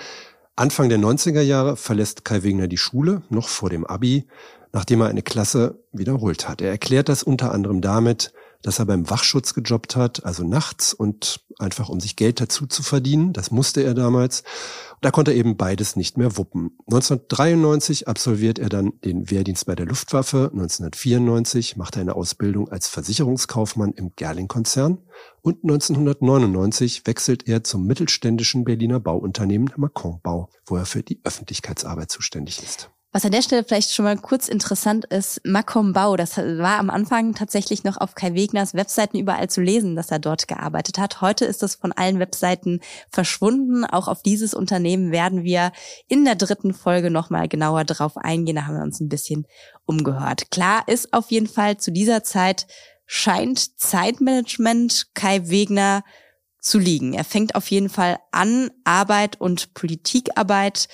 Anfang 0.55 0.89
der 0.89 0.99
90er 0.99 1.41
Jahre 1.41 1.77
verlässt 1.77 2.25
Kai 2.25 2.43
Wegner 2.43 2.67
die 2.67 2.77
Schule, 2.77 3.21
noch 3.29 3.47
vor 3.47 3.69
dem 3.69 3.85
Abi, 3.85 4.27
nachdem 4.73 5.01
er 5.01 5.07
eine 5.07 5.23
Klasse 5.23 5.83
wiederholt 5.91 6.47
hat. 6.47 6.61
Er 6.61 6.69
erklärt 6.69 7.09
das 7.09 7.23
unter 7.23 7.51
anderem 7.53 7.81
damit, 7.81 8.33
dass 8.61 8.79
er 8.79 8.85
beim 8.85 9.09
Wachschutz 9.09 9.53
gejobbt 9.53 9.95
hat, 9.95 10.25
also 10.25 10.43
nachts 10.43 10.93
und 10.93 11.45
einfach 11.59 11.89
um 11.89 11.99
sich 11.99 12.15
Geld 12.15 12.41
dazu 12.41 12.67
zu 12.67 12.83
verdienen. 12.83 13.31
Das 13.31 13.51
musste 13.51 13.83
er 13.83 13.93
damals. 13.93 14.43
Da 15.01 15.11
konnte 15.11 15.31
er 15.31 15.37
eben 15.37 15.55
beides 15.55 15.95
nicht 15.95 16.17
mehr 16.17 16.37
wuppen. 16.37 16.77
1993 16.87 18.07
absolviert 18.07 18.59
er 18.59 18.67
dann 18.67 18.93
den 19.05 19.31
Wehrdienst 19.31 19.65
bei 19.65 19.75
der 19.75 19.85
Luftwaffe. 19.85 20.49
1994 20.51 21.77
macht 21.77 21.95
er 21.95 22.01
eine 22.01 22.15
Ausbildung 22.15 22.69
als 22.69 22.87
Versicherungskaufmann 22.89 23.93
im 23.93 24.11
Gerling-Konzern. 24.15 24.97
Und 25.41 25.63
1999 25.63 27.03
wechselt 27.05 27.47
er 27.47 27.63
zum 27.63 27.85
mittelständischen 27.85 28.65
Berliner 28.65 28.99
Bauunternehmen 28.99 29.71
Macron 29.77 30.19
Bau, 30.21 30.49
wo 30.65 30.75
er 30.75 30.85
für 30.85 31.03
die 31.03 31.21
Öffentlichkeitsarbeit 31.23 32.11
zuständig 32.11 32.61
ist. 32.61 32.91
Was 33.11 33.25
an 33.25 33.31
der 33.31 33.41
Stelle 33.41 33.63
vielleicht 33.63 33.91
schon 33.91 34.05
mal 34.05 34.17
kurz 34.17 34.47
interessant 34.47 35.05
ist, 35.05 35.41
Macom 35.43 35.93
Bau, 35.93 36.15
das 36.15 36.37
war 36.37 36.77
am 36.77 36.91
Anfang 36.91 37.33
tatsächlich 37.33 37.83
noch 37.83 37.97
auf 37.97 38.13
Kai 38.13 38.35
Wegners 38.35 38.75
Webseiten 38.75 39.17
überall 39.17 39.49
zu 39.49 39.61
lesen, 39.61 39.95
dass 39.95 40.11
er 40.11 40.19
dort 40.19 40.47
gearbeitet 40.47 40.99
hat. 40.99 41.19
Heute 41.19 41.45
ist 41.45 41.63
das 41.63 41.73
von 41.73 41.91
allen 41.91 42.19
Webseiten 42.19 42.81
verschwunden. 43.09 43.83
Auch 43.83 44.07
auf 44.07 44.21
dieses 44.21 44.53
Unternehmen 44.53 45.11
werden 45.11 45.43
wir 45.43 45.71
in 46.07 46.23
der 46.23 46.35
dritten 46.35 46.71
Folge 46.71 47.09
nochmal 47.09 47.47
genauer 47.47 47.83
drauf 47.83 48.15
eingehen. 48.15 48.57
Da 48.57 48.67
haben 48.67 48.75
wir 48.75 48.83
uns 48.83 48.99
ein 48.99 49.09
bisschen 49.09 49.47
umgehört. 49.85 50.51
Klar 50.51 50.83
ist 50.85 51.11
auf 51.11 51.31
jeden 51.31 51.47
Fall 51.47 51.77
zu 51.77 51.91
dieser 51.91 52.23
Zeit 52.23 52.67
scheint 53.07 53.79
Zeitmanagement 53.79 55.07
Kai 55.15 55.49
Wegner 55.49 56.03
zu 56.61 56.77
liegen. 56.77 57.13
Er 57.13 57.23
fängt 57.23 57.55
auf 57.55 57.71
jeden 57.71 57.89
Fall 57.89 58.19
an, 58.31 58.69
Arbeit 58.83 59.41
und 59.41 59.73
Politikarbeit 59.73 60.89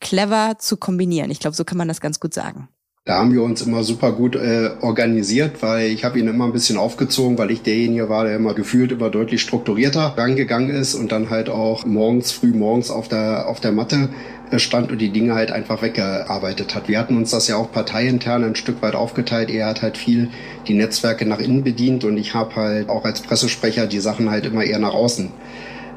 clever 0.00 0.56
zu 0.58 0.76
kombinieren. 0.76 1.30
Ich 1.30 1.40
glaube, 1.40 1.56
so 1.56 1.64
kann 1.64 1.78
man 1.78 1.88
das 1.88 2.00
ganz 2.00 2.20
gut 2.20 2.34
sagen. 2.34 2.68
Da 3.06 3.18
haben 3.18 3.32
wir 3.32 3.44
uns 3.44 3.62
immer 3.62 3.84
super 3.84 4.10
gut 4.10 4.34
äh, 4.34 4.70
organisiert, 4.80 5.62
weil 5.62 5.92
ich 5.92 6.04
habe 6.04 6.18
ihn 6.18 6.26
immer 6.26 6.44
ein 6.44 6.52
bisschen 6.52 6.76
aufgezogen, 6.76 7.38
weil 7.38 7.52
ich 7.52 7.62
derjenige 7.62 8.08
war, 8.08 8.24
der 8.24 8.34
immer 8.34 8.52
gefühlt 8.52 8.90
immer 8.90 9.10
deutlich 9.10 9.42
strukturierter 9.42 10.14
rangegangen 10.16 10.70
ist 10.70 10.96
und 10.96 11.12
dann 11.12 11.30
halt 11.30 11.48
auch 11.48 11.86
morgens, 11.86 12.32
früh 12.32 12.52
morgens 12.52 12.90
auf 12.90 13.06
der, 13.06 13.46
auf 13.46 13.60
der 13.60 13.70
Matte 13.70 14.08
äh, 14.50 14.58
stand 14.58 14.90
und 14.90 14.98
die 14.98 15.10
Dinge 15.10 15.36
halt 15.36 15.52
einfach 15.52 15.82
weggearbeitet 15.82 16.74
hat. 16.74 16.88
Wir 16.88 16.98
hatten 16.98 17.16
uns 17.16 17.30
das 17.30 17.46
ja 17.46 17.54
auch 17.54 17.70
parteiintern 17.70 18.42
ein 18.42 18.56
Stück 18.56 18.82
weit 18.82 18.96
aufgeteilt. 18.96 19.50
Er 19.50 19.68
hat 19.68 19.82
halt 19.82 19.96
viel 19.98 20.30
die 20.66 20.74
Netzwerke 20.74 21.26
nach 21.26 21.38
innen 21.38 21.62
bedient 21.62 22.02
und 22.02 22.16
ich 22.16 22.34
habe 22.34 22.56
halt 22.56 22.88
auch 22.88 23.04
als 23.04 23.20
Pressesprecher 23.20 23.86
die 23.86 24.00
Sachen 24.00 24.30
halt 24.30 24.46
immer 24.46 24.64
eher 24.64 24.80
nach 24.80 24.94
außen 24.94 25.30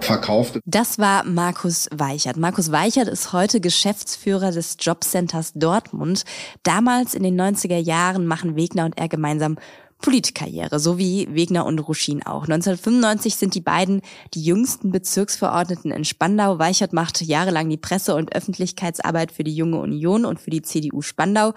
verkauft. 0.03 0.59
Das 0.65 0.99
war 0.99 1.23
Markus 1.23 1.87
Weichert. 1.93 2.37
Markus 2.37 2.71
Weichert 2.71 3.07
ist 3.07 3.33
heute 3.33 3.61
Geschäftsführer 3.61 4.51
des 4.51 4.77
Jobcenters 4.79 5.53
Dortmund. 5.53 6.23
Damals 6.63 7.13
in 7.13 7.23
den 7.23 7.39
90er 7.39 7.77
Jahren 7.77 8.25
machen 8.25 8.55
Wegner 8.55 8.85
und 8.85 8.97
er 8.97 9.07
gemeinsam 9.07 9.57
Politkarriere, 10.01 10.79
so 10.79 10.97
wie 10.97 11.27
Wegner 11.33 11.65
und 11.65 11.79
Ruschin 11.79 12.25
auch. 12.25 12.43
1995 12.43 13.35
sind 13.35 13.53
die 13.53 13.61
beiden 13.61 14.01
die 14.33 14.43
jüngsten 14.43 14.91
Bezirksverordneten 14.91 15.91
in 15.91 16.05
Spandau. 16.05 16.57
Weichert 16.57 16.93
macht 16.93 17.21
jahrelang 17.21 17.69
die 17.69 17.77
Presse- 17.77 18.15
und 18.15 18.33
Öffentlichkeitsarbeit 18.33 19.33
für 19.33 19.43
die 19.43 19.55
Junge 19.55 19.79
Union 19.79 20.23
und 20.23 20.39
für 20.39 20.51
die 20.51 20.61
CDU 20.61 21.01
Spandau. 21.01 21.53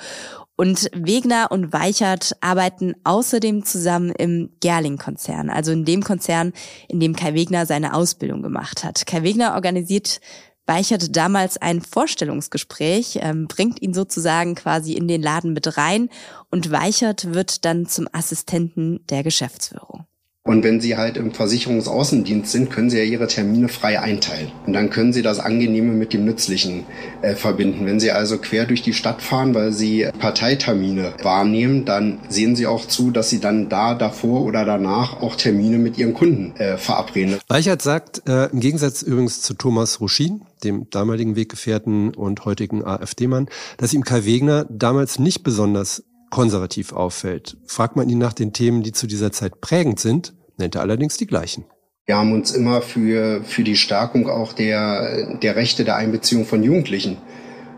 Und 0.57 0.91
Wegner 0.93 1.49
und 1.51 1.73
Weichert 1.73 2.37
arbeiten 2.41 2.95
außerdem 3.05 3.65
zusammen 3.65 4.11
im 4.11 4.51
Gerling-Konzern, 4.61 5.49
also 5.49 5.73
in 5.73 5.85
dem 5.85 6.03
Konzern, 6.03 6.53
in 6.89 7.01
dem 7.01 7.17
Kai 7.17 7.35
Wegner 7.35 7.65
seine 7.65 7.95
Ausbildung 7.95 8.43
gemacht 8.43 8.85
hat. 8.85 9.07
Kai 9.07 9.23
Wegner 9.23 9.55
organisiert 9.55 10.21
Weichert 10.67 11.17
damals 11.17 11.57
ein 11.57 11.83
Vorstellungsgespräch, 11.83 13.19
ähm, 13.21 13.49
bringt 13.49 13.83
ihn 13.83 13.95
sozusagen 13.95 14.55
quasi 14.55 14.93
in 14.93 15.09
den 15.09 15.21
Laden 15.21 15.53
mit 15.53 15.77
rein 15.77 16.09
und 16.51 16.71
Weichert 16.71 17.35
wird 17.35 17.65
dann 17.65 17.87
zum 17.87 18.09
Assistenten 18.13 19.05
der 19.07 19.23
Geschäftsführung. 19.23 20.07
Und 20.53 20.65
wenn 20.65 20.83
Sie 20.83 20.99
halt 20.99 21.17
im 21.17 21.33
Versicherungsaußendienst 21.33 22.53
sind, 22.53 22.69
können 22.69 22.91
Sie 22.91 22.99
ja 22.99 23.05
Ihre 23.05 23.27
Termine 23.27 23.69
frei 23.69 23.99
einteilen. 23.99 24.53
Und 24.67 24.75
dann 24.75 24.91
können 24.91 25.15
Sie 25.15 25.23
das 25.23 25.41
Angenehme 25.41 25.95
mit 25.95 26.13
dem 26.13 26.27
Nützlichen 26.27 26.85
äh, 27.23 27.35
verbinden. 27.37 27.87
Wenn 27.87 27.99
Sie 27.99 28.11
also 28.11 28.37
quer 28.37 28.67
durch 28.67 28.83
die 28.83 28.93
Stadt 28.93 29.23
fahren, 29.23 29.55
weil 29.55 29.73
Sie 29.73 30.07
Parteitermine 30.19 31.15
wahrnehmen, 31.23 31.87
dann 31.87 32.19
sehen 32.29 32.55
Sie 32.55 32.67
auch 32.67 32.85
zu, 32.85 33.11
dass 33.11 33.31
Sie 33.31 33.41
dann 33.41 33.71
da, 33.71 33.95
davor 33.95 34.43
oder 34.43 34.67
danach 34.67 35.23
auch 35.23 35.37
Termine 35.37 35.79
mit 35.79 35.97
Ihren 35.97 36.13
Kunden 36.13 36.55
äh, 36.57 36.77
verabreden. 36.77 37.39
Reichert 37.49 37.81
sagt, 37.81 38.29
äh, 38.29 38.51
im 38.51 38.61
Gegensatz 38.61 39.01
übrigens 39.01 39.41
zu 39.41 39.55
Thomas 39.55 40.03
Ruschin, 40.03 40.43
dem 40.65 40.91
damaligen 40.91 41.35
Weggefährten 41.35 42.13
und 42.13 42.45
heutigen 42.45 42.85
AfD-Mann, 42.85 43.49
dass 43.79 43.95
ihm 43.95 44.05
Kai 44.05 44.27
Wegner 44.27 44.67
damals 44.69 45.19
nicht 45.19 45.45
besonders 45.45 46.05
konservativ 46.29 46.93
auffällt. 46.93 47.57
Fragt 47.65 47.97
man 47.97 48.11
ihn 48.11 48.19
nach 48.19 48.35
den 48.35 48.53
Themen, 48.53 48.83
die 48.83 48.93
zu 48.93 49.07
dieser 49.07 49.33
Zeit 49.33 49.63
prägend 49.63 49.99
sind, 49.99 50.35
nennt 50.59 50.75
er 50.75 50.81
allerdings 50.83 51.17
die 51.17 51.27
gleichen. 51.27 51.65
Wir 52.05 52.17
haben 52.17 52.33
uns 52.33 52.51
immer 52.51 52.83
für, 52.83 53.45
für 53.45 53.63
die 53.63 53.77
Stärkung 53.77 54.29
auch 54.29 54.53
der, 54.53 55.37
der 55.37 55.55
Rechte 55.55 55.85
der 55.85 55.97
Einbeziehung 55.97 56.45
von 56.45 56.63
Jugendlichen 56.63 57.19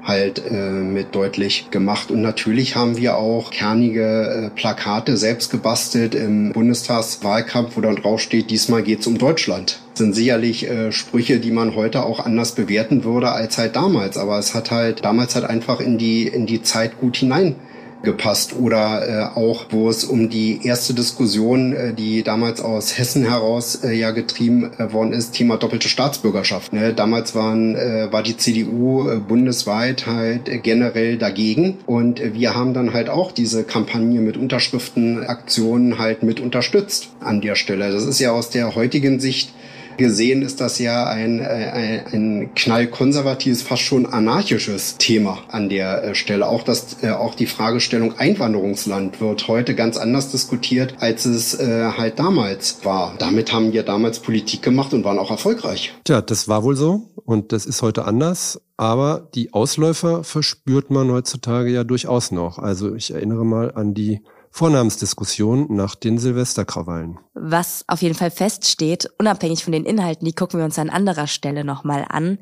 halt 0.05 0.43
äh, 0.51 0.53
mit 0.53 1.15
deutlich 1.15 1.71
gemacht. 1.71 2.11
Und 2.11 2.21
natürlich 2.21 2.77
haben 2.77 2.97
wir 2.97 3.17
auch 3.17 3.51
kernige 3.51 4.51
äh, 4.51 4.51
Plakate 4.51 5.17
selbst 5.17 5.51
gebastelt 5.51 6.15
im 6.15 6.53
Bundestagswahlkampf, 6.53 7.77
wo 7.77 7.81
dann 7.81 7.97
draufsteht, 7.97 8.51
diesmal 8.51 8.83
geht's 8.83 9.07
um 9.07 9.19
Deutschland. 9.19 9.81
Das 9.93 9.99
sind 9.99 10.15
sicherlich 10.15 10.69
äh, 10.69 10.93
Sprüche, 10.93 11.41
die 11.41 11.51
man 11.51 11.75
heute 11.75 12.05
auch 12.05 12.21
anders 12.21 12.55
bewerten 12.55 13.05
würde 13.05 13.31
als 13.31 13.59
halt 13.59 13.77
damals. 13.77 14.17
Aber 14.17 14.39
es 14.39 14.55
hat 14.55 14.71
halt 14.71 15.05
damals 15.05 15.35
halt 15.35 15.47
einfach 15.47 15.81
in 15.81 15.99
die, 15.99 16.27
in 16.27 16.47
die 16.47 16.63
Zeit 16.63 16.99
gut 16.99 17.17
hinein 17.17 17.57
gepasst 18.05 18.55
oder 18.57 19.09
äh, 19.35 19.39
auch, 19.39 19.67
wo 19.71 19.89
es 19.89 20.05
um 20.05 20.31
die 20.31 20.61
erste 20.65 20.95
Diskussion, 20.95 21.73
äh, 21.73 21.93
die 21.93 22.23
damals 22.23 22.61
aus 22.61 22.97
Hessen 22.97 23.29
heraus 23.29 23.83
äh, 23.83 23.93
ja 23.93 24.13
getrieben 24.13 24.71
äh, 24.79 24.93
worden 24.93 25.13
ist, 25.13 25.33
Thema 25.33 25.57
doppelte 25.57 25.89
Staatsbürgerschaft. 25.89 26.73
Ne? 26.73 26.95
Damals 26.95 27.35
waren, 27.35 27.75
äh, 27.75 28.13
war 28.13 28.23
die 28.23 28.37
CDU 28.37 29.09
äh, 29.09 29.17
bundesweit 29.17 30.07
halt 30.07 30.49
äh, 30.49 30.59
generell 30.59 31.19
dagegen 31.19 31.79
und 31.87 32.21
äh, 32.21 32.35
wir 32.35 32.55
haben 32.55 32.75
dann 32.75 32.93
halt 32.93 33.09
auch 33.09 33.33
diese 33.33 33.65
Kampagne 33.65 34.21
mit 34.21 34.37
Unterschriftenaktionen 34.37 35.99
halt 35.99 36.23
mit 36.23 36.39
unterstützt 36.39 37.09
an 37.21 37.41
der 37.41 37.57
Stelle. 37.57 37.91
Das 37.91 38.05
ist 38.05 38.21
ja 38.21 38.33
aus 38.33 38.51
der 38.51 38.75
heutigen 38.75 39.19
Sicht 39.19 39.53
gesehen 39.97 40.43
ist 40.43 40.61
das 40.61 40.79
ja 40.79 41.07
ein, 41.07 41.41
äh, 41.41 41.45
ein, 41.45 42.05
ein 42.13 42.55
knallkonservatives, 42.55 43.63
fast 43.63 43.83
schon 43.83 44.07
anarchisches 44.07 44.97
Thema 44.99 45.39
an 45.49 45.69
der 45.69 46.05
äh, 46.05 46.15
Stelle. 46.15 46.49
Auch, 46.49 46.63
das, 46.63 47.03
äh, 47.03 47.11
auch 47.11 47.35
die 47.35 47.47
Fragestellung 47.47 48.19
Einwanderungsland 48.19 49.21
wird 49.21 49.49
heute 49.49 49.75
ganz 49.75 49.97
anders 49.97 50.31
diskutiert, 50.31 50.97
als 51.01 51.25
es 51.25 51.59
halt 51.59 52.19
damals 52.19 52.85
war. 52.85 53.15
Damit 53.19 53.53
haben 53.53 53.73
wir 53.73 53.83
damals 53.83 54.19
Politik 54.19 54.63
gemacht 54.63 54.93
und 54.93 55.05
waren 55.05 55.19
auch 55.19 55.31
erfolgreich. 55.31 55.95
Tja, 56.05 56.21
das 56.21 56.49
war 56.49 56.63
wohl 56.63 56.77
so 56.77 57.11
und 57.25 57.53
das 57.53 57.67
ist 57.67 57.83
heute 57.83 58.05
anders. 58.05 58.61
Aber 58.77 59.29
die 59.35 59.53
Ausläufer 59.53 60.25
verspürt 60.25 60.91
man 60.91 61.11
heutzutage 61.11 61.71
ja 61.71 61.85
durchaus 61.85 62.33
noch. 62.33 62.59
Also 62.59 62.95
ich 62.95 63.13
erinnere 63.13 63.45
mal 63.45 63.73
an 63.73 63.95
die 63.95 64.21
Vornamensdiskussion 64.55 65.67
nach 65.75 65.97
den 65.97 66.17
Silvesterkrawallen. 66.17 67.19
Was 67.35 67.83
auf 67.89 68.03
jeden 68.03 68.15
Fall 68.15 68.31
feststeht, 68.31 69.11
unabhängig 69.19 69.65
von 69.65 69.73
den 69.73 69.85
Inhalten, 69.85 70.25
die 70.25 70.33
gucken 70.33 70.61
wir 70.61 70.65
uns 70.65 70.79
an 70.79 70.91
anderer 70.91 71.27
Stelle 71.27 71.65
nochmal 71.65 72.07
an. 72.09 72.39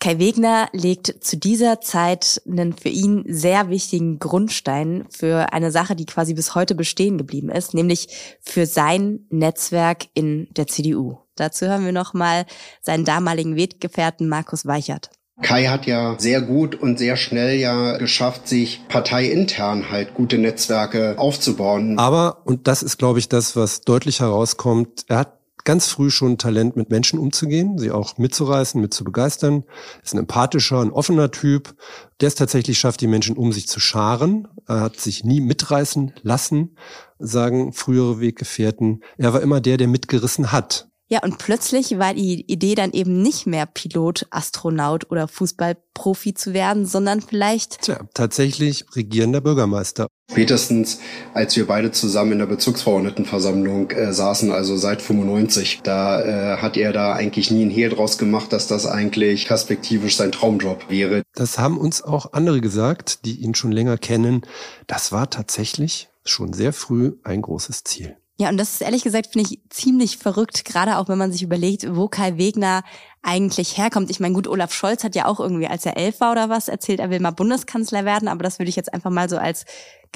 Kai 0.00 0.18
Wegner 0.18 0.68
legt 0.72 1.22
zu 1.22 1.36
dieser 1.36 1.80
Zeit 1.80 2.42
einen 2.50 2.72
für 2.72 2.88
ihn 2.88 3.22
sehr 3.28 3.70
wichtigen 3.70 4.18
Grundstein 4.18 5.06
für 5.08 5.52
eine 5.52 5.70
Sache, 5.70 5.94
die 5.94 6.06
quasi 6.06 6.34
bis 6.34 6.56
heute 6.56 6.74
bestehen 6.74 7.16
geblieben 7.16 7.50
ist, 7.50 7.74
nämlich 7.74 8.08
für 8.40 8.66
sein 8.66 9.20
Netzwerk 9.30 10.06
in 10.14 10.48
der 10.56 10.66
CDU. 10.66 11.18
Dazu 11.36 11.66
hören 11.66 11.84
wir 11.84 11.92
nochmal 11.92 12.44
seinen 12.82 13.04
damaligen 13.04 13.54
Weggefährten 13.54 14.28
Markus 14.28 14.66
Weichert. 14.66 15.10
Kai 15.42 15.66
hat 15.66 15.86
ja 15.86 16.16
sehr 16.18 16.40
gut 16.40 16.74
und 16.74 16.98
sehr 16.98 17.16
schnell 17.16 17.58
ja 17.58 17.98
geschafft, 17.98 18.48
sich 18.48 18.82
parteiintern 18.88 19.90
halt 19.90 20.14
gute 20.14 20.38
Netzwerke 20.38 21.14
aufzubauen. 21.18 21.98
Aber, 21.98 22.42
und 22.44 22.66
das 22.66 22.82
ist, 22.82 22.98
glaube 22.98 23.18
ich, 23.18 23.28
das, 23.28 23.54
was 23.54 23.82
deutlich 23.82 24.20
herauskommt, 24.20 25.04
er 25.08 25.18
hat 25.18 25.36
ganz 25.66 25.88
früh 25.88 26.10
schon 26.10 26.38
Talent, 26.38 26.76
mit 26.76 26.88
Menschen 26.88 27.18
umzugehen, 27.18 27.76
sie 27.76 27.90
auch 27.90 28.16
mitzureißen, 28.16 28.80
mit 28.80 28.94
zu 28.94 29.04
begeistern. 29.04 29.64
Ist 30.02 30.14
ein 30.14 30.20
empathischer, 30.20 30.80
ein 30.80 30.92
offener 30.92 31.30
Typ, 31.30 31.74
der 32.20 32.28
es 32.28 32.34
tatsächlich 32.36 32.78
schafft, 32.78 33.02
die 33.02 33.08
Menschen 33.08 33.36
um 33.36 33.52
sich 33.52 33.68
zu 33.68 33.80
scharen. 33.80 34.48
Er 34.66 34.80
hat 34.80 34.96
sich 34.96 35.24
nie 35.24 35.40
mitreißen 35.40 36.14
lassen, 36.22 36.76
sagen 37.18 37.74
frühere 37.74 38.20
Weggefährten. 38.20 39.02
Er 39.18 39.34
war 39.34 39.42
immer 39.42 39.60
der, 39.60 39.76
der 39.76 39.88
mitgerissen 39.88 40.52
hat. 40.52 40.88
Ja, 41.08 41.20
und 41.22 41.38
plötzlich 41.38 41.98
war 41.98 42.14
die 42.14 42.44
Idee 42.50 42.74
dann 42.74 42.90
eben 42.90 43.22
nicht 43.22 43.46
mehr 43.46 43.66
Pilot, 43.66 44.26
Astronaut 44.30 45.08
oder 45.10 45.28
Fußballprofi 45.28 46.34
zu 46.34 46.52
werden, 46.52 46.84
sondern 46.84 47.20
vielleicht. 47.20 47.82
Tja, 47.82 48.00
tatsächlich 48.12 48.84
regierender 48.96 49.40
Bürgermeister. 49.40 50.08
Spätestens, 50.28 50.98
als 51.32 51.54
wir 51.56 51.68
beide 51.68 51.92
zusammen 51.92 52.32
in 52.32 52.38
der 52.40 52.46
Bezirksverordnetenversammlung 52.46 53.92
äh, 53.92 54.12
saßen, 54.12 54.50
also 54.50 54.76
seit 54.76 55.00
95, 55.00 55.82
da 55.84 56.20
äh, 56.20 56.56
hat 56.56 56.76
er 56.76 56.92
da 56.92 57.12
eigentlich 57.12 57.52
nie 57.52 57.64
ein 57.64 57.70
Hehl 57.70 57.90
draus 57.90 58.18
gemacht, 58.18 58.52
dass 58.52 58.66
das 58.66 58.86
eigentlich 58.86 59.46
perspektivisch 59.46 60.16
sein 60.16 60.32
Traumjob 60.32 60.90
wäre. 60.90 61.22
Das 61.36 61.58
haben 61.58 61.78
uns 61.78 62.02
auch 62.02 62.32
andere 62.32 62.60
gesagt, 62.60 63.24
die 63.24 63.36
ihn 63.36 63.54
schon 63.54 63.70
länger 63.70 63.96
kennen. 63.96 64.42
Das 64.88 65.12
war 65.12 65.30
tatsächlich 65.30 66.08
schon 66.24 66.52
sehr 66.52 66.72
früh 66.72 67.12
ein 67.22 67.42
großes 67.42 67.84
Ziel. 67.84 68.16
Ja, 68.38 68.50
und 68.50 68.58
das 68.58 68.72
ist 68.72 68.82
ehrlich 68.82 69.02
gesagt, 69.02 69.28
finde 69.32 69.48
ich, 69.50 69.60
ziemlich 69.70 70.18
verrückt, 70.18 70.66
gerade 70.66 70.98
auch 70.98 71.08
wenn 71.08 71.16
man 71.16 71.32
sich 71.32 71.42
überlegt, 71.42 71.96
wo 71.96 72.06
Kai 72.06 72.36
Wegner 72.36 72.82
eigentlich 73.22 73.78
herkommt. 73.78 74.10
Ich 74.10 74.20
meine, 74.20 74.34
gut, 74.34 74.46
Olaf 74.46 74.74
Scholz 74.74 75.04
hat 75.04 75.14
ja 75.14 75.24
auch 75.24 75.40
irgendwie, 75.40 75.66
als 75.66 75.86
er 75.86 75.96
elf 75.96 76.20
war 76.20 76.32
oder 76.32 76.50
was, 76.50 76.68
erzählt, 76.68 77.00
er 77.00 77.08
will 77.08 77.20
mal 77.20 77.30
Bundeskanzler 77.30 78.04
werden, 78.04 78.28
aber 78.28 78.42
das 78.42 78.58
würde 78.58 78.68
ich 78.68 78.76
jetzt 78.76 78.92
einfach 78.92 79.10
mal 79.10 79.30
so 79.30 79.38
als 79.38 79.64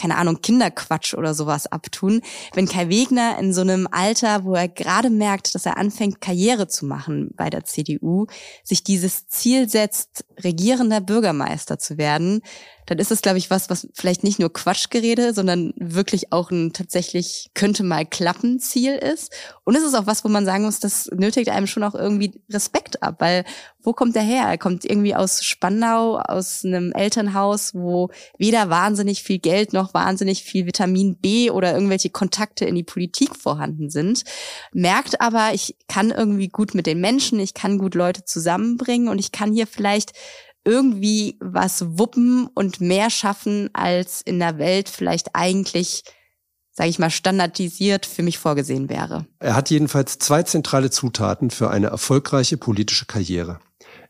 keine 0.01 0.17
Ahnung, 0.17 0.41
Kinderquatsch 0.41 1.15
oder 1.15 1.35
sowas 1.35 1.67
abtun. 1.67 2.23
Wenn 2.55 2.67
Kai 2.67 2.89
Wegner 2.89 3.39
in 3.39 3.53
so 3.53 3.61
einem 3.61 3.87
Alter, 3.91 4.45
wo 4.45 4.55
er 4.55 4.69
gerade 4.69 5.11
merkt, 5.11 5.55
dass 5.55 5.67
er 5.67 5.77
anfängt, 5.77 6.21
Karriere 6.21 6.69
zu 6.69 6.87
machen 6.87 7.31
bei 7.35 7.51
der 7.51 7.65
CDU, 7.65 8.27
sich 8.65 8.83
dieses 8.83 9.29
Ziel 9.29 9.69
setzt, 9.69 10.25
regierender 10.43 11.01
Bürgermeister 11.01 11.79
zu 11.79 11.99
werden, 11.99 12.41
dann 12.87 12.99
ist 12.99 13.13
es, 13.13 13.23
glaube 13.23 13.39
ich, 13.39 13.51
was, 13.51 13.71
was 13.71 13.87
vielleicht 13.95 14.25
nicht 14.25 14.41
nur 14.41 14.53
Quatschgerede, 14.53 15.33
sondern 15.33 15.73
wirklich 15.77 16.33
auch 16.33 16.51
ein 16.51 16.73
tatsächlich 16.73 17.51
könnte 17.55 17.85
mal 17.85 18.05
klappen 18.05 18.59
Ziel 18.59 18.95
ist. 18.95 19.33
Und 19.65 19.77
es 19.77 19.85
ist 19.85 19.95
auch 19.95 20.07
was, 20.07 20.25
wo 20.25 20.29
man 20.29 20.45
sagen 20.45 20.65
muss, 20.65 20.81
das 20.81 21.09
nötigt 21.15 21.51
einem 21.51 21.69
schon 21.69 21.85
auch 21.85 21.95
irgendwie 21.95 22.43
Respekt 22.51 23.03
ab, 23.03 23.17
weil 23.21 23.45
wo 23.83 23.93
kommt 23.93 24.17
er 24.17 24.23
her? 24.23 24.45
Er 24.45 24.59
kommt 24.59 24.85
irgendwie 24.85 25.15
aus 25.15 25.43
Spandau, 25.45 26.19
aus 26.19 26.65
einem 26.65 26.93
Elternhaus, 26.93 27.75
wo 27.75 28.11
weder 28.39 28.71
wahnsinnig 28.71 29.23
viel 29.23 29.39
Geld 29.39 29.73
noch 29.73 29.95
wahnsinnig 29.95 30.43
viel 30.43 30.67
Vitamin 30.67 31.17
B 31.17 31.51
oder 31.51 31.75
irgendwelche 31.75 32.11
Kontakte 32.11 32.65
in 32.65 32.75
die 32.75 32.83
Politik 32.83 33.37
vorhanden 33.37 33.91
sind. 33.91 34.25
Merkt 34.73 35.21
aber, 35.21 35.51
ich 35.55 35.77
kann 35.89 36.11
irgendwie 36.11 36.49
gut 36.49 36.75
mit 36.75 36.87
den 36.87 37.01
Menschen, 37.01 37.41
ich 37.41 37.55
kann 37.55 37.79
gut 37.79 37.95
Leute 37.95 38.25
zusammenbringen 38.25 39.09
und 39.09 39.19
ich 39.19 39.33
kann 39.33 39.53
hier 39.53 39.67
vielleicht 39.67 40.13
irgendwie 40.65 41.39
was 41.41 41.99
wuppen 41.99 42.47
und 42.55 42.81
mehr 42.81 43.11
schaffen, 43.11 43.71
als 43.73 44.21
in 44.21 44.39
der 44.39 44.59
Welt 44.59 44.89
vielleicht 44.89 45.35
eigentlich 45.35 46.03
sage 46.81 46.89
ich 46.89 46.99
mal, 46.99 47.11
standardisiert 47.11 48.07
für 48.07 48.23
mich 48.23 48.39
vorgesehen 48.39 48.89
wäre. 48.89 49.27
Er 49.39 49.55
hat 49.55 49.69
jedenfalls 49.69 50.19
zwei 50.19 50.45
zentrale 50.45 50.91
Zutaten 50.91 51.51
für 51.51 51.69
eine 51.69 51.89
erfolgreiche 51.89 52.57
politische 52.57 53.05
Karriere. 53.05 53.61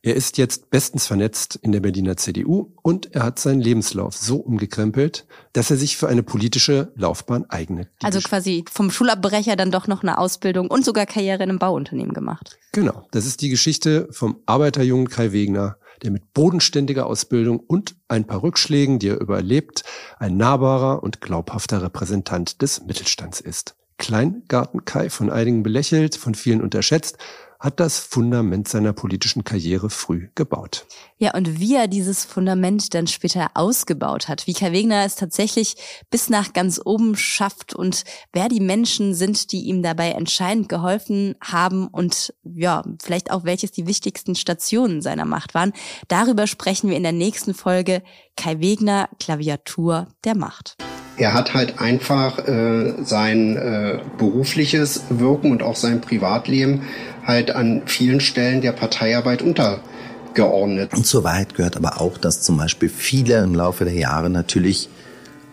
Er 0.03 0.15
ist 0.15 0.39
jetzt 0.39 0.71
bestens 0.71 1.09
vernetzt 1.09 1.59
in 1.63 1.73
der 1.73 1.81
Berliner 1.81 2.17
CDU 2.17 2.73
und 2.81 3.13
er 3.13 3.25
hat 3.25 3.41
seinen 3.41 3.61
Lebenslauf 3.61 4.17
so 4.17 4.37
umgekrempelt, 4.37 5.27
dass 5.53 5.73
er 5.73 5.77
sich 5.79 5.97
für 5.97 6.07
eine 6.07 6.23
politische 6.23 6.93
Laufbahn 6.95 7.45
eignet. 7.51 7.89
Also 8.05 8.21
quasi 8.21 8.65
vom 8.71 8.93
Schulabbrecher 8.93 9.57
dann 9.57 9.73
doch 9.73 9.89
noch 9.89 10.03
eine 10.03 10.19
Ausbildung 10.19 10.71
und 10.71 10.85
sogar 10.85 11.07
Karriere 11.07 11.43
in 11.43 11.51
einem 11.51 11.59
Bauunternehmen 11.59 12.15
gemacht. 12.15 12.57
Genau, 12.71 13.09
das 13.11 13.27
ist 13.27 13.43
die 13.43 13.49
Geschichte 13.49 14.07
vom 14.13 14.37
Arbeiterjungen 14.47 15.09
Kai 15.09 15.33
Wegner, 15.33 15.77
der 16.03 16.11
mit 16.11 16.33
bodenständiger 16.35 17.07
Ausbildung 17.07 17.61
und 17.61 17.97
ein 18.09 18.27
paar 18.27 18.43
Rückschlägen, 18.43 18.99
die 18.99 19.09
er 19.09 19.21
überlebt, 19.21 19.85
ein 20.19 20.37
nahbarer 20.37 21.03
und 21.03 21.21
glaubhafter 21.21 21.83
Repräsentant 21.83 22.63
des 22.63 22.85
Mittelstands 22.87 23.41
ist. 23.41 23.77
Kleingarten 23.99 24.85
Kai 24.85 25.11
von 25.11 25.31
einigen 25.31 25.63
belächelt, 25.63 26.17
von 26.17 26.35
vielen 26.35 26.63
unterschätzt, 26.63 27.19
hat 27.61 27.79
das 27.79 27.99
Fundament 27.99 28.69
seiner 28.69 28.95
politischen 28.95 29.45
Karriere 29.45 29.91
früh 29.91 30.29
gebaut. 30.35 30.87
Ja, 31.19 31.35
und 31.35 31.61
wie 31.61 31.77
er 31.77 31.89
dieses 31.89 32.25
Fundament 32.25 32.95
dann 32.95 33.07
später 33.07 33.51
ausgebaut 33.53 34.29
hat, 34.29 34.47
wie 34.47 34.55
Kai 34.55 34.73
Wegner 34.73 35.05
es 35.05 35.15
tatsächlich 35.15 35.77
bis 36.11 36.31
nach 36.31 36.55
ganz 36.55 36.81
oben 36.83 37.15
schafft 37.17 37.75
und 37.75 38.05
wer 38.33 38.49
die 38.49 38.61
Menschen 38.61 39.15
sind, 39.15 39.53
die 39.53 39.65
ihm 39.65 39.83
dabei 39.83 40.13
entscheidend 40.13 40.71
geholfen 40.71 41.35
haben 41.43 41.89
und 41.89 42.33
ja, 42.45 42.83
vielleicht 43.03 43.31
auch 43.31 43.45
welches 43.45 43.73
die 43.73 43.87
wichtigsten 43.87 44.35
Stationen 44.35 45.03
seiner 45.03 45.27
Macht 45.27 45.55
waren, 45.55 45.75
darüber 46.09 46.47
sprechen 46.47 46.89
wir 46.89 46.97
in 46.97 47.03
der 47.03 47.13
nächsten 47.13 47.53
Folge 47.53 48.03
Kai 48.37 48.61
Wegner, 48.61 49.11
Klaviatur 49.19 50.09
der 50.25 50.35
Macht. 50.35 50.77
er 51.21 51.35
hat 51.35 51.53
halt 51.53 51.81
einfach 51.81 52.39
äh, 52.49 52.95
sein 53.05 53.57
äh, 53.57 53.99
berufliches 54.17 55.05
Wirken 55.11 55.51
und 55.53 55.63
auch 55.63 55.77
sein 55.77 56.01
Privatleben 56.01 56.85
halt 57.25 57.51
an 57.55 57.83
vielen 57.87 58.21
Stellen 58.21 58.61
der 58.61 58.73
Parteiarbeit 58.73 59.43
untergeordnet. 59.43 60.93
Und 60.95 61.07
zur 61.07 61.25
Wahrheit 61.25 61.55
gehört 61.55 61.77
aber 61.77 62.01
auch, 62.01 62.19
dass 62.19 62.43
zum 62.43 62.57
Beispiel 62.57 62.89
viele 62.89 63.39
im 63.39 63.55
Laufe 63.55 63.85
der 63.85 63.95
Jahre 63.95 64.31
natürlich 64.31 64.89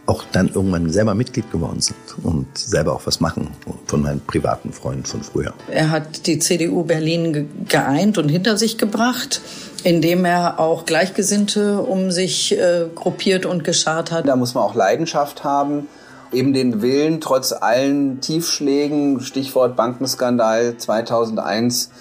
auch 0.07 0.23
dann 0.31 0.47
irgendwann 0.47 0.89
selber 0.89 1.13
Mitglied 1.13 1.51
geworden 1.51 1.81
sind 1.81 1.97
und 2.23 2.57
selber 2.57 2.95
auch 2.95 3.01
was 3.05 3.19
machen 3.19 3.49
von 3.85 4.01
meinen 4.01 4.21
privaten 4.21 4.71
Freunden 4.71 5.03
von 5.03 5.21
früher. 5.21 5.53
Er 5.69 5.91
hat 5.91 6.27
die 6.27 6.39
CDU 6.39 6.83
Berlin 6.83 7.49
geeint 7.67 8.17
und 8.17 8.29
hinter 8.29 8.57
sich 8.57 8.77
gebracht, 8.77 9.41
indem 9.83 10.23
er 10.23 10.59
auch 10.59 10.85
Gleichgesinnte 10.85 11.81
um 11.81 12.11
sich 12.11 12.57
äh, 12.57 12.85
gruppiert 12.95 13.45
und 13.45 13.65
geschart 13.65 14.11
hat. 14.11 14.27
Da 14.27 14.37
muss 14.37 14.53
man 14.53 14.63
auch 14.63 14.75
Leidenschaft 14.75 15.43
haben, 15.43 15.87
eben 16.31 16.53
den 16.53 16.81
Willen, 16.81 17.21
trotz 17.21 17.53
allen 17.53 18.21
Tiefschlägen, 18.21 19.19
Stichwort 19.21 19.75
Bankenskandal 19.75 20.77
2001, 20.77 21.91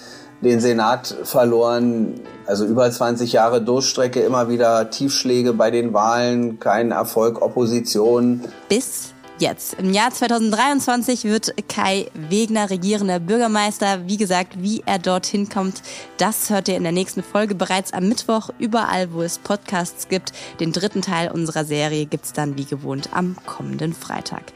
den 0.42 0.60
Senat 0.60 1.16
verloren, 1.24 2.20
also 2.46 2.64
über 2.66 2.90
20 2.90 3.32
Jahre 3.32 3.62
Durchstrecke, 3.62 4.20
immer 4.20 4.48
wieder 4.48 4.90
Tiefschläge 4.90 5.52
bei 5.52 5.70
den 5.70 5.92
Wahlen, 5.92 6.60
kein 6.60 6.90
Erfolg, 6.90 7.42
Opposition. 7.42 8.42
Bis 8.68 9.14
jetzt. 9.38 9.74
Im 9.74 9.92
Jahr 9.92 10.10
2023 10.10 11.24
wird 11.24 11.54
Kai 11.68 12.06
Wegner 12.14 12.70
regierender 12.70 13.20
Bürgermeister. 13.20 14.06
Wie 14.06 14.16
gesagt, 14.16 14.62
wie 14.62 14.82
er 14.86 14.98
dorthin 14.98 15.48
kommt, 15.48 15.82
das 16.18 16.50
hört 16.50 16.68
ihr 16.68 16.76
in 16.76 16.82
der 16.82 16.92
nächsten 16.92 17.22
Folge 17.22 17.54
bereits 17.54 17.92
am 17.92 18.08
Mittwoch, 18.08 18.50
überall, 18.58 19.12
wo 19.12 19.22
es 19.22 19.38
Podcasts 19.38 20.08
gibt. 20.08 20.32
Den 20.60 20.72
dritten 20.72 21.02
Teil 21.02 21.30
unserer 21.30 21.64
Serie 21.64 22.06
gibt's 22.06 22.32
dann 22.32 22.56
wie 22.56 22.64
gewohnt 22.64 23.10
am 23.12 23.36
kommenden 23.46 23.92
Freitag. 23.92 24.52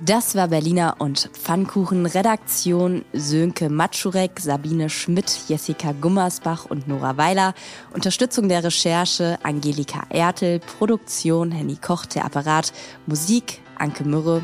Das 0.00 0.34
war 0.34 0.48
Berliner 0.48 0.96
und 0.98 1.30
Pfannkuchen. 1.32 2.04
Redaktion 2.04 3.04
Sönke 3.12 3.70
Matschurek, 3.70 4.40
Sabine 4.40 4.90
Schmidt, 4.90 5.48
Jessica 5.48 5.92
Gummersbach 5.92 6.66
und 6.66 6.88
Nora 6.88 7.16
Weiler. 7.16 7.54
Unterstützung 7.94 8.48
der 8.48 8.64
Recherche 8.64 9.38
Angelika 9.44 10.02
Ertel. 10.10 10.58
Produktion 10.58 11.52
Henny 11.52 11.76
Koch, 11.76 12.06
der 12.06 12.24
Apparat. 12.24 12.72
Musik 13.06 13.62
Anke 13.84 14.02
Mürre. 14.04 14.40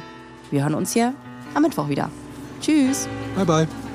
Wir 0.51 0.63
hören 0.63 0.75
uns 0.75 0.93
hier 0.93 1.15
am 1.55 1.63
Mittwoch 1.63 1.89
wieder. 1.89 2.11
Tschüss. 2.61 3.09
Bye 3.35 3.47
bye. 3.47 3.90